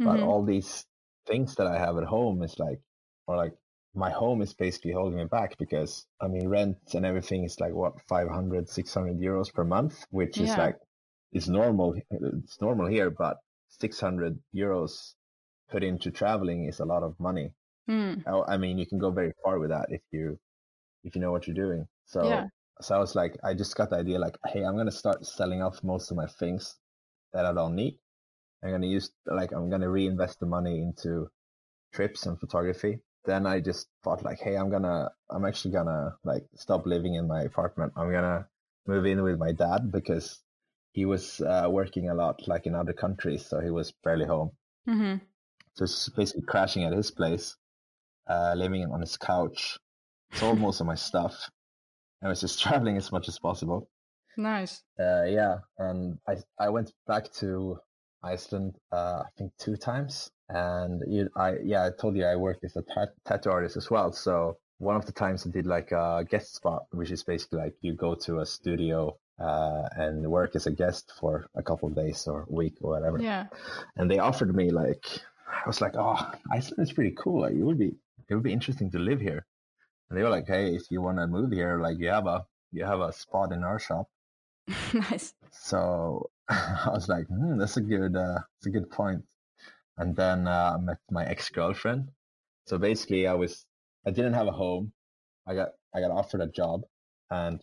But 0.03 0.19
Mhm. 0.19 0.21
all 0.21 0.43
these 0.43 0.87
things 1.27 1.55
that 1.55 1.67
I 1.67 1.77
have 1.79 1.97
at 1.97 2.05
home 2.05 2.43
is 2.43 2.59
like, 2.59 2.81
or 3.27 3.37
like 3.37 3.55
my 3.95 4.09
home 4.11 4.41
is 4.41 4.53
basically 4.53 4.91
holding 4.93 5.17
me 5.17 5.25
back 5.25 5.57
because 5.57 6.05
I 6.21 6.27
mean, 6.27 6.47
rent 6.47 6.77
and 6.93 7.05
everything 7.05 7.43
is 7.43 7.59
like 7.59 7.73
what, 7.73 7.99
500, 8.07 8.69
600 8.69 9.17
euros 9.19 9.53
per 9.53 9.63
month, 9.63 10.05
which 10.11 10.39
is 10.39 10.57
like, 10.57 10.75
it's 11.31 11.47
normal. 11.47 11.95
It's 12.11 12.61
normal 12.61 12.87
here, 12.87 13.09
but 13.09 13.37
600 13.69 14.39
euros 14.55 15.13
put 15.69 15.83
into 15.83 16.11
traveling 16.11 16.65
is 16.65 16.79
a 16.79 16.85
lot 16.85 17.03
of 17.03 17.19
money. 17.19 17.51
Mm. 17.89 18.23
I 18.27 18.53
I 18.55 18.57
mean, 18.57 18.77
you 18.77 18.85
can 18.87 18.99
go 18.99 19.11
very 19.11 19.33
far 19.43 19.59
with 19.59 19.69
that 19.69 19.87
if 19.89 20.01
you 20.11 20.39
if 21.03 21.15
you 21.15 21.21
know 21.21 21.31
what 21.31 21.47
you're 21.47 21.55
doing. 21.65 21.87
So 22.05 22.23
Yeah. 22.23 22.47
so 22.81 22.95
I 22.95 22.99
was 22.99 23.15
like, 23.15 23.37
I 23.43 23.53
just 23.53 23.75
got 23.75 23.89
the 23.89 23.97
idea 23.97 24.19
like, 24.19 24.37
hey, 24.47 24.63
I'm 24.63 24.77
gonna 24.77 24.91
start 24.91 25.25
selling 25.25 25.61
off 25.61 25.83
most 25.83 26.11
of 26.11 26.17
my 26.17 26.27
things 26.27 26.75
that 27.33 27.45
I 27.45 27.53
don't 27.53 27.75
need. 27.75 27.99
I'm 28.63 28.71
gonna 28.71 28.87
use 28.87 29.11
like 29.25 29.51
I'm 29.51 29.69
gonna 29.69 29.89
reinvest 29.89 30.39
the 30.39 30.45
money 30.45 30.81
into 30.81 31.29
trips 31.93 32.25
and 32.25 32.39
photography. 32.39 32.99
Then 33.25 33.45
I 33.45 33.59
just 33.59 33.87
thought 34.03 34.23
like, 34.23 34.39
hey, 34.39 34.55
I'm 34.55 34.69
gonna 34.69 35.09
I'm 35.29 35.45
actually 35.45 35.71
gonna 35.73 36.15
like 36.23 36.45
stop 36.55 36.85
living 36.85 37.15
in 37.15 37.27
my 37.27 37.41
apartment. 37.43 37.93
I'm 37.95 38.11
gonna 38.11 38.47
move 38.87 39.05
in 39.05 39.21
with 39.23 39.37
my 39.37 39.51
dad 39.51 39.91
because 39.91 40.41
he 40.93 41.05
was 41.05 41.41
uh, 41.41 41.67
working 41.69 42.09
a 42.09 42.15
lot 42.15 42.47
like 42.47 42.65
in 42.65 42.75
other 42.75 42.93
countries, 42.93 43.45
so 43.45 43.59
he 43.59 43.69
was 43.69 43.91
barely 44.03 44.25
home. 44.25 44.51
hmm 44.85 45.15
So 45.75 45.83
it's 45.83 46.09
basically 46.09 46.43
crashing 46.43 46.83
at 46.83 46.93
his 46.93 47.11
place, 47.11 47.55
uh, 48.27 48.53
living 48.55 48.83
on 48.91 49.01
his 49.01 49.17
couch, 49.17 49.77
sold 50.33 50.59
most 50.59 50.81
of 50.81 50.87
my 50.87 50.95
stuff. 50.95 51.49
I 52.23 52.27
was 52.29 52.41
just 52.41 52.59
traveling 52.63 52.97
as 52.97 53.11
much 53.11 53.27
as 53.27 53.39
possible. 53.39 53.89
Nice. 54.37 54.83
Uh, 54.99 55.23
yeah, 55.23 55.59
and 55.77 56.19
I 56.27 56.37
I 56.57 56.69
went 56.69 56.91
back 57.07 57.31
to 57.33 57.79
Iceland, 58.23 58.75
uh, 58.91 59.23
I 59.25 59.29
think 59.37 59.53
two 59.57 59.75
times, 59.77 60.29
and 60.49 61.01
you, 61.07 61.29
I 61.35 61.57
yeah, 61.63 61.85
I 61.85 61.91
told 61.91 62.15
you 62.15 62.25
I 62.25 62.35
worked 62.35 62.63
as 62.63 62.75
a 62.75 62.81
tat- 62.81 63.13
tattoo 63.25 63.51
artist 63.51 63.77
as 63.77 63.89
well. 63.89 64.11
So 64.11 64.57
one 64.79 64.95
of 64.95 65.05
the 65.05 65.11
times 65.11 65.45
I 65.45 65.49
did 65.51 65.65
like 65.65 65.91
a 65.91 66.25
guest 66.29 66.55
spot, 66.55 66.85
which 66.91 67.11
is 67.11 67.23
basically 67.23 67.59
like 67.59 67.75
you 67.81 67.93
go 67.93 68.15
to 68.15 68.39
a 68.39 68.45
studio 68.45 69.17
uh, 69.39 69.87
and 69.95 70.25
work 70.29 70.55
as 70.55 70.67
a 70.67 70.71
guest 70.71 71.13
for 71.19 71.47
a 71.55 71.63
couple 71.63 71.87
of 71.89 71.95
days 71.95 72.27
or 72.27 72.45
week 72.49 72.75
or 72.81 72.91
whatever 72.91 73.21
Yeah. 73.21 73.47
and 73.95 74.09
they 74.11 74.19
offered 74.19 74.53
me 74.55 74.69
like 74.69 75.05
I 75.47 75.67
was 75.67 75.81
like, 75.81 75.95
oh, 75.95 76.19
Iceland 76.51 76.87
is 76.87 76.93
pretty 76.93 77.15
cool. 77.17 77.41
Like 77.41 77.53
it 77.53 77.63
would 77.63 77.79
be 77.79 77.95
it 78.29 78.33
would 78.35 78.43
be 78.43 78.53
interesting 78.53 78.91
to 78.91 78.99
live 78.99 79.19
here. 79.19 79.45
And 80.09 80.17
they 80.17 80.23
were 80.23 80.29
like, 80.29 80.47
hey, 80.47 80.75
if 80.75 80.83
you 80.91 81.01
want 81.01 81.17
to 81.17 81.27
move 81.27 81.51
here, 81.51 81.79
like 81.79 81.97
you 81.99 82.09
have 82.09 82.27
a 82.27 82.45
you 82.71 82.85
have 82.85 82.99
a 83.01 83.11
spot 83.13 83.51
in 83.51 83.63
our 83.63 83.79
shop. 83.79 84.07
nice. 84.93 85.33
So 85.51 86.29
I 86.49 86.89
was 86.93 87.07
like, 87.09 87.27
hmm, 87.27 87.57
that's 87.57 87.77
a 87.77 87.81
good 87.81 88.15
uh, 88.15 88.39
that's 88.55 88.67
a 88.67 88.69
good 88.69 88.89
point. 88.89 89.23
And 89.99 90.15
then 90.15 90.47
uh, 90.47 90.77
I 90.77 90.81
met 90.81 90.97
my 91.11 91.25
ex 91.25 91.49
girlfriend. 91.49 92.09
So 92.65 92.77
basically, 92.77 93.27
I 93.27 93.33
was 93.33 93.65
I 94.07 94.11
didn't 94.11 94.33
have 94.33 94.47
a 94.47 94.51
home. 94.51 94.93
I 95.45 95.53
got 95.53 95.69
I 95.93 95.99
got 95.99 96.11
offered 96.11 96.41
a 96.41 96.47
job, 96.47 96.81
and 97.29 97.61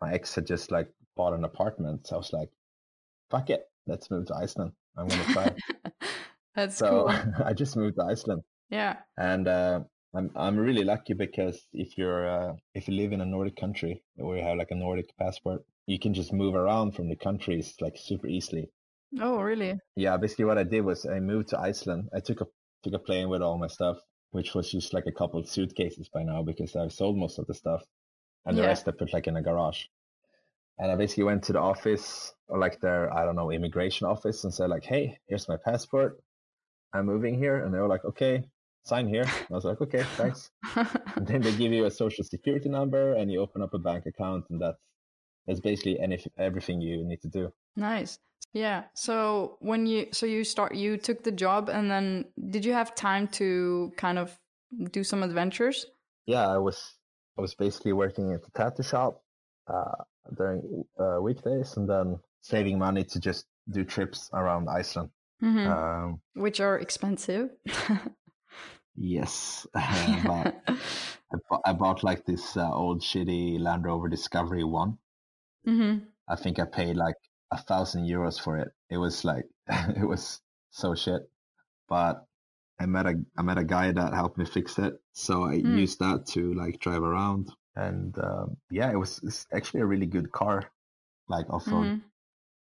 my 0.00 0.12
ex 0.14 0.34
had 0.34 0.46
just 0.46 0.72
like 0.72 0.88
bought 1.16 1.34
an 1.34 1.44
apartment. 1.44 2.06
So 2.06 2.16
I 2.16 2.18
was 2.18 2.32
like, 2.32 2.48
fuck 3.30 3.50
it, 3.50 3.62
let's 3.86 4.10
move 4.10 4.26
to 4.26 4.34
Iceland. 4.34 4.72
I'm 4.96 5.06
gonna 5.06 5.24
try. 5.24 5.54
That's 6.56 6.78
so 6.78 6.88
cool. 6.88 7.44
I 7.44 7.52
just 7.52 7.76
moved 7.76 7.96
to 7.96 8.04
Iceland. 8.04 8.42
Yeah. 8.70 8.96
and 9.18 9.46
uh, 9.46 9.80
I'm 10.14 10.30
I'm 10.34 10.56
really 10.56 10.82
lucky 10.84 11.12
because 11.12 11.60
if 11.74 11.98
you're 11.98 12.26
uh, 12.26 12.52
if 12.74 12.88
you 12.88 12.94
live 12.94 13.12
in 13.12 13.20
a 13.20 13.26
Nordic 13.26 13.56
country 13.56 14.02
where 14.16 14.38
you 14.38 14.44
have 14.44 14.56
like 14.56 14.70
a 14.70 14.74
Nordic 14.74 15.14
passport, 15.18 15.62
you 15.86 15.98
can 15.98 16.14
just 16.14 16.32
move 16.32 16.54
around 16.54 16.92
from 16.92 17.10
the 17.10 17.16
countries 17.16 17.74
like 17.80 17.96
super 17.98 18.26
easily. 18.26 18.70
Oh, 19.20 19.40
really? 19.42 19.78
Yeah, 19.96 20.16
basically 20.16 20.44
what 20.44 20.58
I 20.58 20.62
did 20.64 20.82
was 20.82 21.06
I 21.06 21.20
moved 21.20 21.48
to 21.48 21.58
Iceland. 21.60 22.08
I 22.14 22.20
took 22.20 22.40
a 22.40 22.46
took 22.82 22.94
a 22.94 22.98
plane 22.98 23.28
with 23.28 23.42
all 23.42 23.58
my 23.58 23.66
stuff, 23.66 23.98
which 24.30 24.54
was 24.54 24.70
just 24.70 24.92
like 24.94 25.06
a 25.06 25.12
couple 25.12 25.40
of 25.40 25.48
suitcases 25.48 26.08
by 26.08 26.22
now 26.22 26.42
because 26.42 26.76
I've 26.76 26.92
sold 26.92 27.16
most 27.18 27.38
of 27.38 27.46
the 27.46 27.54
stuff, 27.54 27.84
and 28.46 28.56
the 28.56 28.62
Yeah. 28.62 28.68
rest 28.68 28.88
I 28.88 28.92
put 28.92 29.12
like 29.12 29.26
in 29.26 29.36
a 29.36 29.42
garage. 29.42 29.86
And 30.78 30.90
I 30.92 30.96
basically 30.96 31.24
went 31.24 31.44
to 31.44 31.52
the 31.52 31.60
office 31.60 32.34
or 32.48 32.58
like 32.58 32.80
their 32.80 33.12
I 33.12 33.24
don't 33.24 33.36
know 33.36 33.50
immigration 33.50 34.06
office 34.06 34.44
and 34.44 34.52
said 34.54 34.70
like, 34.70 34.84
hey, 34.84 35.18
here's 35.28 35.48
my 35.48 35.56
passport. 35.58 36.20
I'm 36.92 37.06
moving 37.06 37.38
here, 37.38 37.64
and 37.64 37.72
they 37.74 37.78
were 37.78 37.88
like, 37.88 38.04
okay, 38.04 38.44
sign 38.84 39.08
here. 39.08 39.22
And 39.22 39.50
I 39.50 39.54
was 39.54 39.64
like, 39.64 39.80
okay, 39.80 40.04
thanks. 40.16 40.50
And 41.16 41.26
then 41.26 41.42
they 41.42 41.52
give 41.56 41.72
you 41.72 41.86
a 41.86 41.90
social 41.90 42.24
security 42.24 42.68
number 42.68 43.14
and 43.14 43.30
you 43.32 43.40
open 43.40 43.62
up 43.62 43.74
a 43.74 43.78
bank 43.78 44.06
account 44.06 44.44
and 44.50 44.60
that's 44.60 44.78
that's 45.46 45.60
basically 45.60 45.98
any, 46.00 46.18
everything 46.38 46.80
you 46.80 47.04
need 47.04 47.20
to 47.22 47.28
do. 47.28 47.52
nice. 47.76 48.18
Yeah. 48.52 48.84
So 48.94 49.56
when 49.60 49.86
you 49.86 50.06
so 50.12 50.24
you 50.24 50.42
start 50.44 50.74
you 50.74 50.96
took 50.96 51.22
the 51.24 51.32
job 51.32 51.68
and 51.68 51.90
then 51.90 52.24
did 52.50 52.64
you 52.64 52.72
have 52.72 52.94
time 52.94 53.28
to 53.28 53.92
kind 53.96 54.18
of 54.18 54.38
do 54.92 55.04
some 55.04 55.22
adventures? 55.22 55.86
Yeah, 56.26 56.48
I 56.48 56.56
was 56.58 56.94
I 57.36 57.42
was 57.42 57.54
basically 57.54 57.92
working 57.92 58.32
at 58.32 58.42
the 58.42 58.50
tattoo 58.52 58.82
shop 58.82 59.22
uh, 59.68 60.04
during 60.36 60.84
uh, 60.98 61.20
weekdays 61.20 61.76
and 61.76 61.88
then 61.88 62.18
saving 62.40 62.78
money 62.78 63.04
to 63.04 63.20
just 63.20 63.44
do 63.68 63.84
trips 63.84 64.30
around 64.32 64.68
Iceland. 64.68 65.10
hmm 65.40 65.66
Um, 65.66 66.20
Which 66.34 66.60
are 66.60 66.78
expensive. 66.78 67.50
yes, 68.96 69.66
but 69.74 70.54
I, 70.66 71.36
bought, 71.50 71.62
I 71.66 71.72
bought 71.72 72.02
like 72.04 72.24
this 72.24 72.56
uh, 72.56 72.72
old 72.72 73.02
shitty 73.02 73.60
Land 73.60 73.84
Rover 73.84 74.08
Discovery 74.08 74.64
One. 74.64 74.98
Hmm 75.66 76.08
I 76.28 76.36
think 76.36 76.58
I 76.60 76.66
paid 76.66 76.96
like 76.96 77.16
a 77.50 77.58
thousand 77.58 78.06
euros 78.06 78.40
for 78.40 78.58
it. 78.58 78.68
It 78.90 78.98
was 78.98 79.24
like 79.24 79.46
it 79.68 80.06
was 80.06 80.40
so 80.70 80.94
shit. 80.94 81.22
But 81.88 82.24
I 82.80 82.86
met 82.86 83.06
a 83.06 83.14
I 83.38 83.42
met 83.42 83.58
a 83.58 83.64
guy 83.64 83.92
that 83.92 84.14
helped 84.14 84.38
me 84.38 84.44
fix 84.46 84.78
it, 84.78 84.94
so 85.12 85.44
I 85.44 85.54
Hmm. 85.62 85.78
used 85.80 85.98
that 86.00 86.26
to 86.34 86.54
like 86.54 86.80
drive 86.80 87.02
around. 87.02 87.52
And 87.76 88.16
um, 88.18 88.58
yeah, 88.70 88.90
it 88.92 88.96
was 88.98 89.20
it's 89.24 89.46
actually 89.52 89.80
a 89.82 89.86
really 89.86 90.06
good 90.06 90.32
car, 90.32 90.70
like 91.28 91.50
off 91.50 91.72
road 91.72 91.92
hmm 91.92 92.00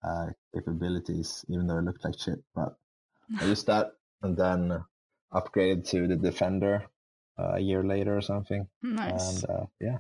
uh, 0.04 0.28
capabilities, 0.54 1.46
even 1.50 1.68
though 1.68 1.78
it 1.78 1.84
looked 1.84 2.04
like 2.06 2.20
shit. 2.20 2.40
But 2.54 2.75
I 3.40 3.46
used 3.46 3.68
that 3.68 3.94
and 4.22 4.38
then 4.38 4.84
upgraded 5.34 5.88
to 5.90 6.08
the 6.08 6.16
Defender 6.16 6.88
uh, 7.40 7.54
a 7.56 7.60
year 7.60 7.84
later 7.84 8.18
or 8.18 8.22
something. 8.22 8.68
Nice. 8.82 9.44
And 9.44 9.50
uh, 9.50 9.66
yeah, 9.82 10.00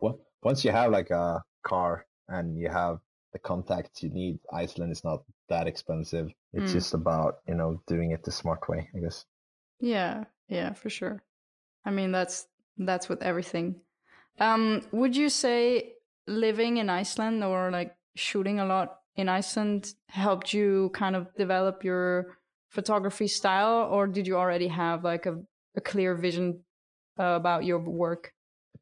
well, 0.00 0.20
once 0.42 0.64
you 0.64 0.72
have 0.72 0.92
like 0.92 1.10
a 1.10 1.42
car 1.64 2.06
and 2.28 2.58
you 2.58 2.68
have 2.68 3.00
the 3.32 3.38
contacts 3.38 4.02
you 4.02 4.10
need, 4.10 4.38
Iceland 4.52 4.92
is 4.92 5.04
not 5.04 5.24
that 5.48 5.66
expensive. 5.66 6.32
It's 6.52 6.72
Mm. 6.72 6.74
just 6.74 6.94
about 6.94 7.38
you 7.46 7.54
know 7.54 7.82
doing 7.86 8.12
it 8.12 8.22
the 8.24 8.32
smart 8.32 8.68
way, 8.68 8.88
I 8.94 8.98
guess. 9.00 9.24
Yeah, 9.80 10.24
yeah, 10.48 10.72
for 10.72 10.90
sure. 10.90 11.22
I 11.84 11.90
mean, 11.90 12.12
that's 12.12 12.46
that's 12.78 13.08
with 13.08 13.22
everything. 13.22 13.80
Um, 14.38 14.82
would 14.92 15.16
you 15.16 15.28
say 15.28 15.94
living 16.26 16.76
in 16.78 16.90
Iceland 16.90 17.42
or 17.44 17.70
like 17.70 17.96
shooting 18.14 18.60
a 18.60 18.66
lot 18.66 18.98
in 19.16 19.28
Iceland 19.28 19.94
helped 20.08 20.52
you 20.52 20.90
kind 20.94 21.16
of 21.16 21.34
develop 21.36 21.84
your 21.84 22.38
photography 22.70 23.28
style, 23.28 23.88
or 23.90 24.06
did 24.06 24.26
you 24.26 24.36
already 24.36 24.68
have 24.68 25.04
like 25.04 25.26
a, 25.26 25.38
a 25.76 25.80
clear 25.80 26.14
vision 26.14 26.64
uh, 27.18 27.34
about 27.36 27.64
your 27.64 27.78
work? 27.78 28.32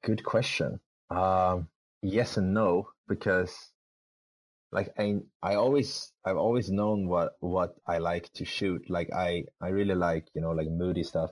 Good 0.03 0.25
question. 0.25 0.81
Um, 1.11 1.69
yes 2.03 2.37
and 2.37 2.53
no, 2.55 2.89
because 3.09 3.73
like 4.73 4.93
I 4.99 5.21
I 5.43 5.55
always 5.55 6.13
I've 6.23 6.37
always 6.37 6.71
known 6.71 7.09
what 7.09 7.33
what 7.41 7.77
I 7.87 7.97
like 7.97 8.31
to 8.35 8.45
shoot. 8.45 8.91
Like 8.91 9.11
I 9.11 9.45
I 9.61 9.69
really 9.69 9.95
like 9.95 10.29
you 10.35 10.43
know 10.43 10.51
like 10.51 10.69
moody 10.69 11.03
stuff, 11.03 11.31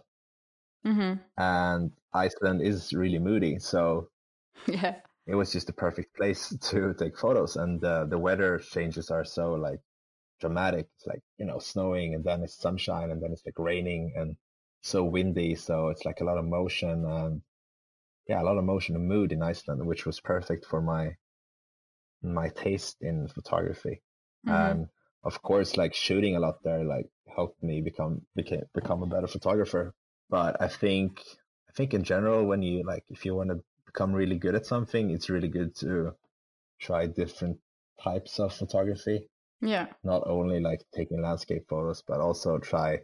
Mm-hmm. 0.84 1.22
and 1.36 1.92
Iceland 2.14 2.62
is 2.62 2.94
really 2.94 3.18
moody, 3.18 3.58
so 3.58 4.08
Yeah. 4.66 5.00
it 5.26 5.34
was 5.34 5.52
just 5.52 5.66
the 5.66 5.72
perfect 5.72 6.14
place 6.14 6.56
to 6.70 6.94
take 6.94 7.18
photos. 7.18 7.56
And 7.56 7.82
uh, 7.84 8.04
the 8.04 8.18
weather 8.18 8.58
changes 8.58 9.10
are 9.10 9.24
so 9.24 9.52
like 9.54 9.80
dramatic. 10.40 10.88
It's 10.96 11.06
like 11.06 11.22
you 11.38 11.46
know 11.46 11.58
snowing, 11.58 12.14
and 12.14 12.24
then 12.24 12.42
it's 12.42 12.56
sunshine, 12.60 13.10
and 13.10 13.22
then 13.22 13.32
it's 13.32 13.44
like 13.46 13.58
raining, 13.58 14.14
and 14.16 14.36
so 14.82 15.04
windy. 15.04 15.54
So 15.56 15.88
it's 15.88 16.04
like 16.04 16.20
a 16.20 16.24
lot 16.24 16.38
of 16.38 16.44
motion 16.46 17.04
and 17.06 17.42
yeah, 18.28 18.42
a 18.42 18.44
lot 18.44 18.58
of 18.58 18.64
motion 18.64 18.96
and 18.96 19.08
mood 19.08 19.32
in 19.32 19.42
Iceland, 19.42 19.86
which 19.86 20.06
was 20.06 20.20
perfect 20.20 20.66
for 20.66 20.80
my 20.82 21.16
my 22.22 22.48
taste 22.48 22.96
in 23.00 23.28
photography. 23.28 24.02
Mhm. 24.46 24.70
And 24.70 24.88
of 25.24 25.42
course, 25.42 25.76
like 25.76 25.94
shooting 25.94 26.36
a 26.36 26.40
lot 26.40 26.62
there, 26.62 26.84
like 26.84 27.08
helped 27.34 27.62
me 27.62 27.80
become 27.80 28.26
became 28.34 28.64
become 28.74 29.02
a 29.02 29.06
better 29.06 29.28
photographer. 29.28 29.94
But 30.28 30.60
I 30.60 30.68
think 30.68 31.20
I 31.68 31.72
think 31.72 31.94
in 31.94 32.04
general, 32.04 32.46
when 32.46 32.62
you 32.62 32.84
like, 32.84 33.04
if 33.08 33.24
you 33.24 33.34
want 33.34 33.50
to 33.50 33.64
become 33.86 34.12
really 34.12 34.38
good 34.38 34.54
at 34.54 34.66
something, 34.66 35.10
it's 35.10 35.30
really 35.30 35.48
good 35.48 35.74
to 35.76 36.12
try 36.80 37.06
different 37.06 37.58
types 38.02 38.38
of 38.40 38.52
photography. 38.54 39.28
Yeah. 39.60 39.86
Not 40.02 40.26
only 40.26 40.60
like 40.60 40.84
taking 40.94 41.22
landscape 41.22 41.66
photos, 41.68 42.02
but 42.06 42.20
also 42.20 42.58
try, 42.58 42.98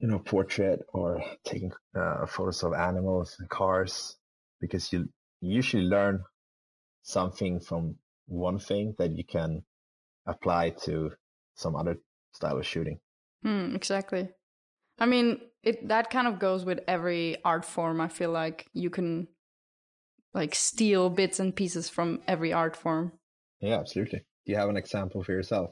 you 0.00 0.08
know, 0.08 0.18
portrait 0.18 0.80
or 0.92 1.22
taking 1.44 1.72
uh, 1.94 2.26
photos 2.26 2.62
of 2.62 2.72
animals 2.74 3.36
and 3.38 3.48
cars, 3.48 4.16
because 4.60 4.92
you 4.92 5.08
usually 5.40 5.84
learn 5.84 6.24
something 7.06 7.60
from 7.60 7.94
one 8.26 8.58
thing 8.58 8.94
that 8.98 9.16
you 9.16 9.24
can 9.24 9.62
apply 10.26 10.70
to 10.70 11.12
some 11.54 11.76
other 11.76 11.96
style 12.32 12.58
of 12.58 12.66
shooting. 12.66 12.98
Hmm, 13.42 13.76
exactly. 13.76 14.28
I 14.98 15.06
mean, 15.06 15.40
it 15.62 15.88
that 15.88 16.10
kind 16.10 16.26
of 16.26 16.40
goes 16.40 16.64
with 16.64 16.80
every 16.88 17.36
art 17.44 17.64
form. 17.64 18.00
I 18.00 18.08
feel 18.08 18.32
like 18.32 18.66
you 18.72 18.90
can 18.90 19.28
like 20.34 20.54
steal 20.54 21.08
bits 21.08 21.38
and 21.38 21.54
pieces 21.54 21.88
from 21.88 22.20
every 22.26 22.52
art 22.52 22.76
form. 22.76 23.12
Yeah, 23.60 23.78
absolutely. 23.78 24.20
Do 24.44 24.52
you 24.52 24.56
have 24.56 24.68
an 24.68 24.76
example 24.76 25.22
for 25.22 25.32
yourself? 25.32 25.70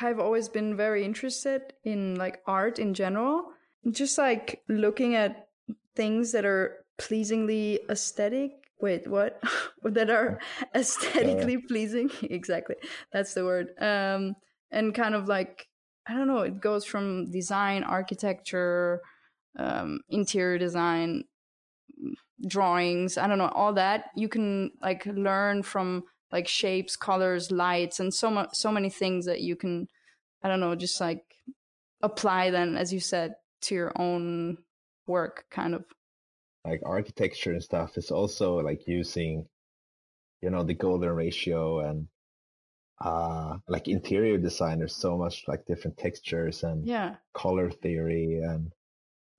I've 0.00 0.20
always 0.20 0.48
been 0.48 0.76
very 0.76 1.04
interested 1.04 1.74
in 1.82 2.14
like 2.14 2.42
art 2.46 2.78
in 2.78 2.94
general, 2.94 3.50
just 3.90 4.18
like 4.18 4.62
looking 4.68 5.14
at 5.16 5.48
things 5.96 6.32
that 6.32 6.44
are 6.44 6.84
pleasingly 6.96 7.80
aesthetic. 7.90 8.63
Wait, 8.80 9.06
what? 9.06 9.42
that 9.82 10.10
are 10.10 10.40
aesthetically 10.74 11.54
yeah. 11.54 11.66
pleasing. 11.68 12.10
exactly. 12.22 12.76
That's 13.12 13.34
the 13.34 13.44
word. 13.44 13.68
Um 13.80 14.34
and 14.70 14.94
kind 14.94 15.14
of 15.14 15.28
like 15.28 15.66
I 16.06 16.14
don't 16.14 16.28
know, 16.28 16.40
it 16.40 16.60
goes 16.60 16.84
from 16.84 17.30
design, 17.30 17.82
architecture, 17.82 19.00
um, 19.58 20.00
interior 20.10 20.58
design, 20.58 21.24
drawings, 22.46 23.16
I 23.16 23.26
don't 23.26 23.38
know, 23.38 23.48
all 23.48 23.72
that. 23.74 24.06
You 24.14 24.28
can 24.28 24.72
like 24.82 25.06
learn 25.06 25.62
from 25.62 26.02
like 26.30 26.48
shapes, 26.48 26.96
colors, 26.96 27.50
lights, 27.50 28.00
and 28.00 28.12
so 28.12 28.30
much, 28.30 28.50
so 28.52 28.70
many 28.70 28.90
things 28.90 29.26
that 29.26 29.40
you 29.40 29.56
can, 29.56 29.86
I 30.42 30.48
don't 30.48 30.60
know, 30.60 30.74
just 30.74 31.00
like 31.00 31.22
apply 32.02 32.50
then, 32.50 32.76
as 32.76 32.92
you 32.92 33.00
said, 33.00 33.34
to 33.62 33.74
your 33.74 33.92
own 33.96 34.58
work, 35.06 35.44
kind 35.50 35.74
of. 35.74 35.84
Like 36.64 36.82
architecture 36.84 37.52
and 37.52 37.62
stuff 37.62 37.98
is 37.98 38.10
also 38.10 38.58
like 38.60 38.86
using, 38.86 39.46
you 40.40 40.50
know, 40.50 40.62
the 40.62 40.74
golden 40.74 41.10
ratio 41.10 41.80
and 41.80 42.08
uh 43.00 43.56
like 43.66 43.88
interior 43.88 44.38
design 44.38 44.78
there's 44.78 44.94
so 44.94 45.18
much 45.18 45.44
like 45.48 45.66
different 45.66 45.96
textures 45.98 46.62
and 46.62 46.86
yeah. 46.86 47.16
color 47.34 47.68
theory 47.68 48.40
and 48.40 48.70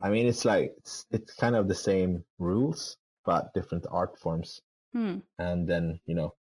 i 0.01 0.09
mean 0.09 0.27
it's 0.27 0.43
like 0.43 0.73
it's, 0.77 1.05
it's 1.11 1.33
kind 1.35 1.55
of 1.55 1.69
the 1.69 1.73
same 1.73 2.21
rules 2.37 2.97
but 3.23 3.53
different 3.53 3.85
art 3.89 4.19
forms. 4.19 4.61
Hmm. 4.91 5.19
and 5.39 5.67
then 5.69 5.99
you 6.05 6.15
know 6.15 6.35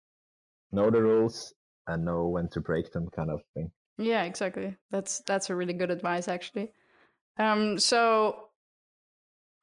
know 0.73 0.91
the 0.91 1.00
rules 1.00 1.55
and 1.87 2.05
know 2.05 2.26
when 2.26 2.49
to 2.49 2.61
break 2.61 2.93
them 2.93 3.09
kind 3.11 3.31
of 3.31 3.43
thing. 3.55 3.71
Yeah 3.97 4.25
exactly. 4.25 4.76
That's 4.91 5.21
that's 5.21 5.50
a 5.50 5.55
really 5.55 5.73
good 5.73 5.91
advice 5.91 6.29
actually. 6.29 6.73
Um 7.38 7.79
so 7.79 8.49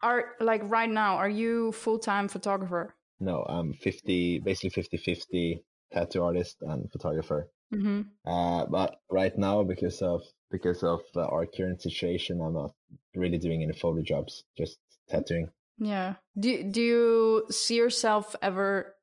are 0.04 0.36
like 0.40 0.62
right 0.66 0.90
now 0.90 1.16
are 1.16 1.30
you 1.30 1.72
full-time 1.72 2.28
photographer 2.28 2.96
no 3.20 3.44
i'm 3.48 3.74
50 3.74 4.40
basically 4.40 4.70
50 4.70 4.98
50 4.98 5.64
tattoo 5.92 6.24
artist 6.24 6.58
and 6.62 6.92
photographer. 6.92 7.50
Mm-hmm. 7.74 8.02
Uh, 8.26 8.66
but 8.66 8.98
right 9.10 9.38
now, 9.38 9.64
because 9.64 10.02
of 10.02 10.22
because 10.50 10.84
of 10.84 11.02
uh, 11.16 11.22
our 11.22 11.46
current 11.46 11.82
situation, 11.82 12.42
I'm 12.42 12.54
not 12.54 12.74
really 13.16 13.38
doing 13.38 13.64
any 13.64 13.74
photo 13.74 14.02
jobs, 14.02 14.44
just 14.58 14.78
tattooing. 15.10 15.50
Yeah. 15.78 16.16
Do 16.38 16.64
Do 16.64 16.82
you 16.82 17.46
see 17.50 17.76
yourself 17.76 18.36
ever 18.42 18.96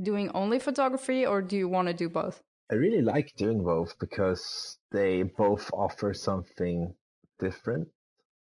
doing 0.00 0.30
only 0.34 0.58
photography, 0.58 1.24
or 1.26 1.40
do 1.42 1.56
you 1.56 1.68
want 1.68 1.88
to 1.88 1.94
do 1.94 2.08
both? 2.08 2.42
I 2.70 2.74
really 2.76 3.02
like 3.02 3.34
doing 3.36 3.62
both 3.64 3.98
because 3.98 4.78
they 4.90 5.22
both 5.22 5.70
offer 5.72 6.14
something 6.14 6.94
different. 7.38 7.88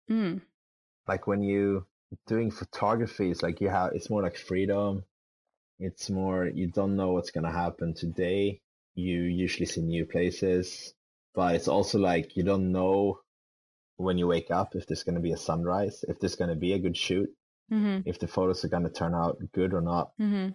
Mm. 0.08 0.40
Like 1.08 1.26
when 1.26 1.42
you 1.42 1.86
doing 2.26 2.50
photography, 2.50 3.30
is 3.30 3.42
like 3.42 3.60
you 3.60 3.68
have 3.68 3.92
it's 3.94 4.10
more 4.10 4.22
like 4.22 4.36
freedom 4.36 5.04
it's 5.80 6.10
more, 6.10 6.46
you 6.46 6.66
don't 6.68 6.94
know 6.94 7.12
what's 7.12 7.30
going 7.30 7.44
to 7.44 7.50
happen 7.50 7.94
today. 7.94 8.60
You 8.94 9.22
usually 9.22 9.64
see 9.64 9.80
new 9.80 10.04
places, 10.04 10.92
but 11.34 11.54
it's 11.54 11.68
also 11.68 11.98
like 11.98 12.36
you 12.36 12.42
don't 12.42 12.70
know 12.70 13.20
when 13.96 14.18
you 14.18 14.26
wake 14.26 14.50
up 14.50 14.74
if 14.74 14.86
there's 14.86 15.04
going 15.04 15.14
to 15.14 15.22
be 15.22 15.32
a 15.32 15.38
sunrise, 15.38 16.04
if 16.06 16.20
there's 16.20 16.36
going 16.36 16.50
to 16.50 16.56
be 16.56 16.74
a 16.74 16.78
good 16.78 16.96
shoot, 16.96 17.30
mm-hmm. 17.72 18.00
if 18.06 18.18
the 18.18 18.28
photos 18.28 18.62
are 18.64 18.68
going 18.68 18.82
to 18.82 18.90
turn 18.90 19.14
out 19.14 19.38
good 19.54 19.72
or 19.72 19.80
not. 19.80 20.12
Mm-hmm. 20.20 20.50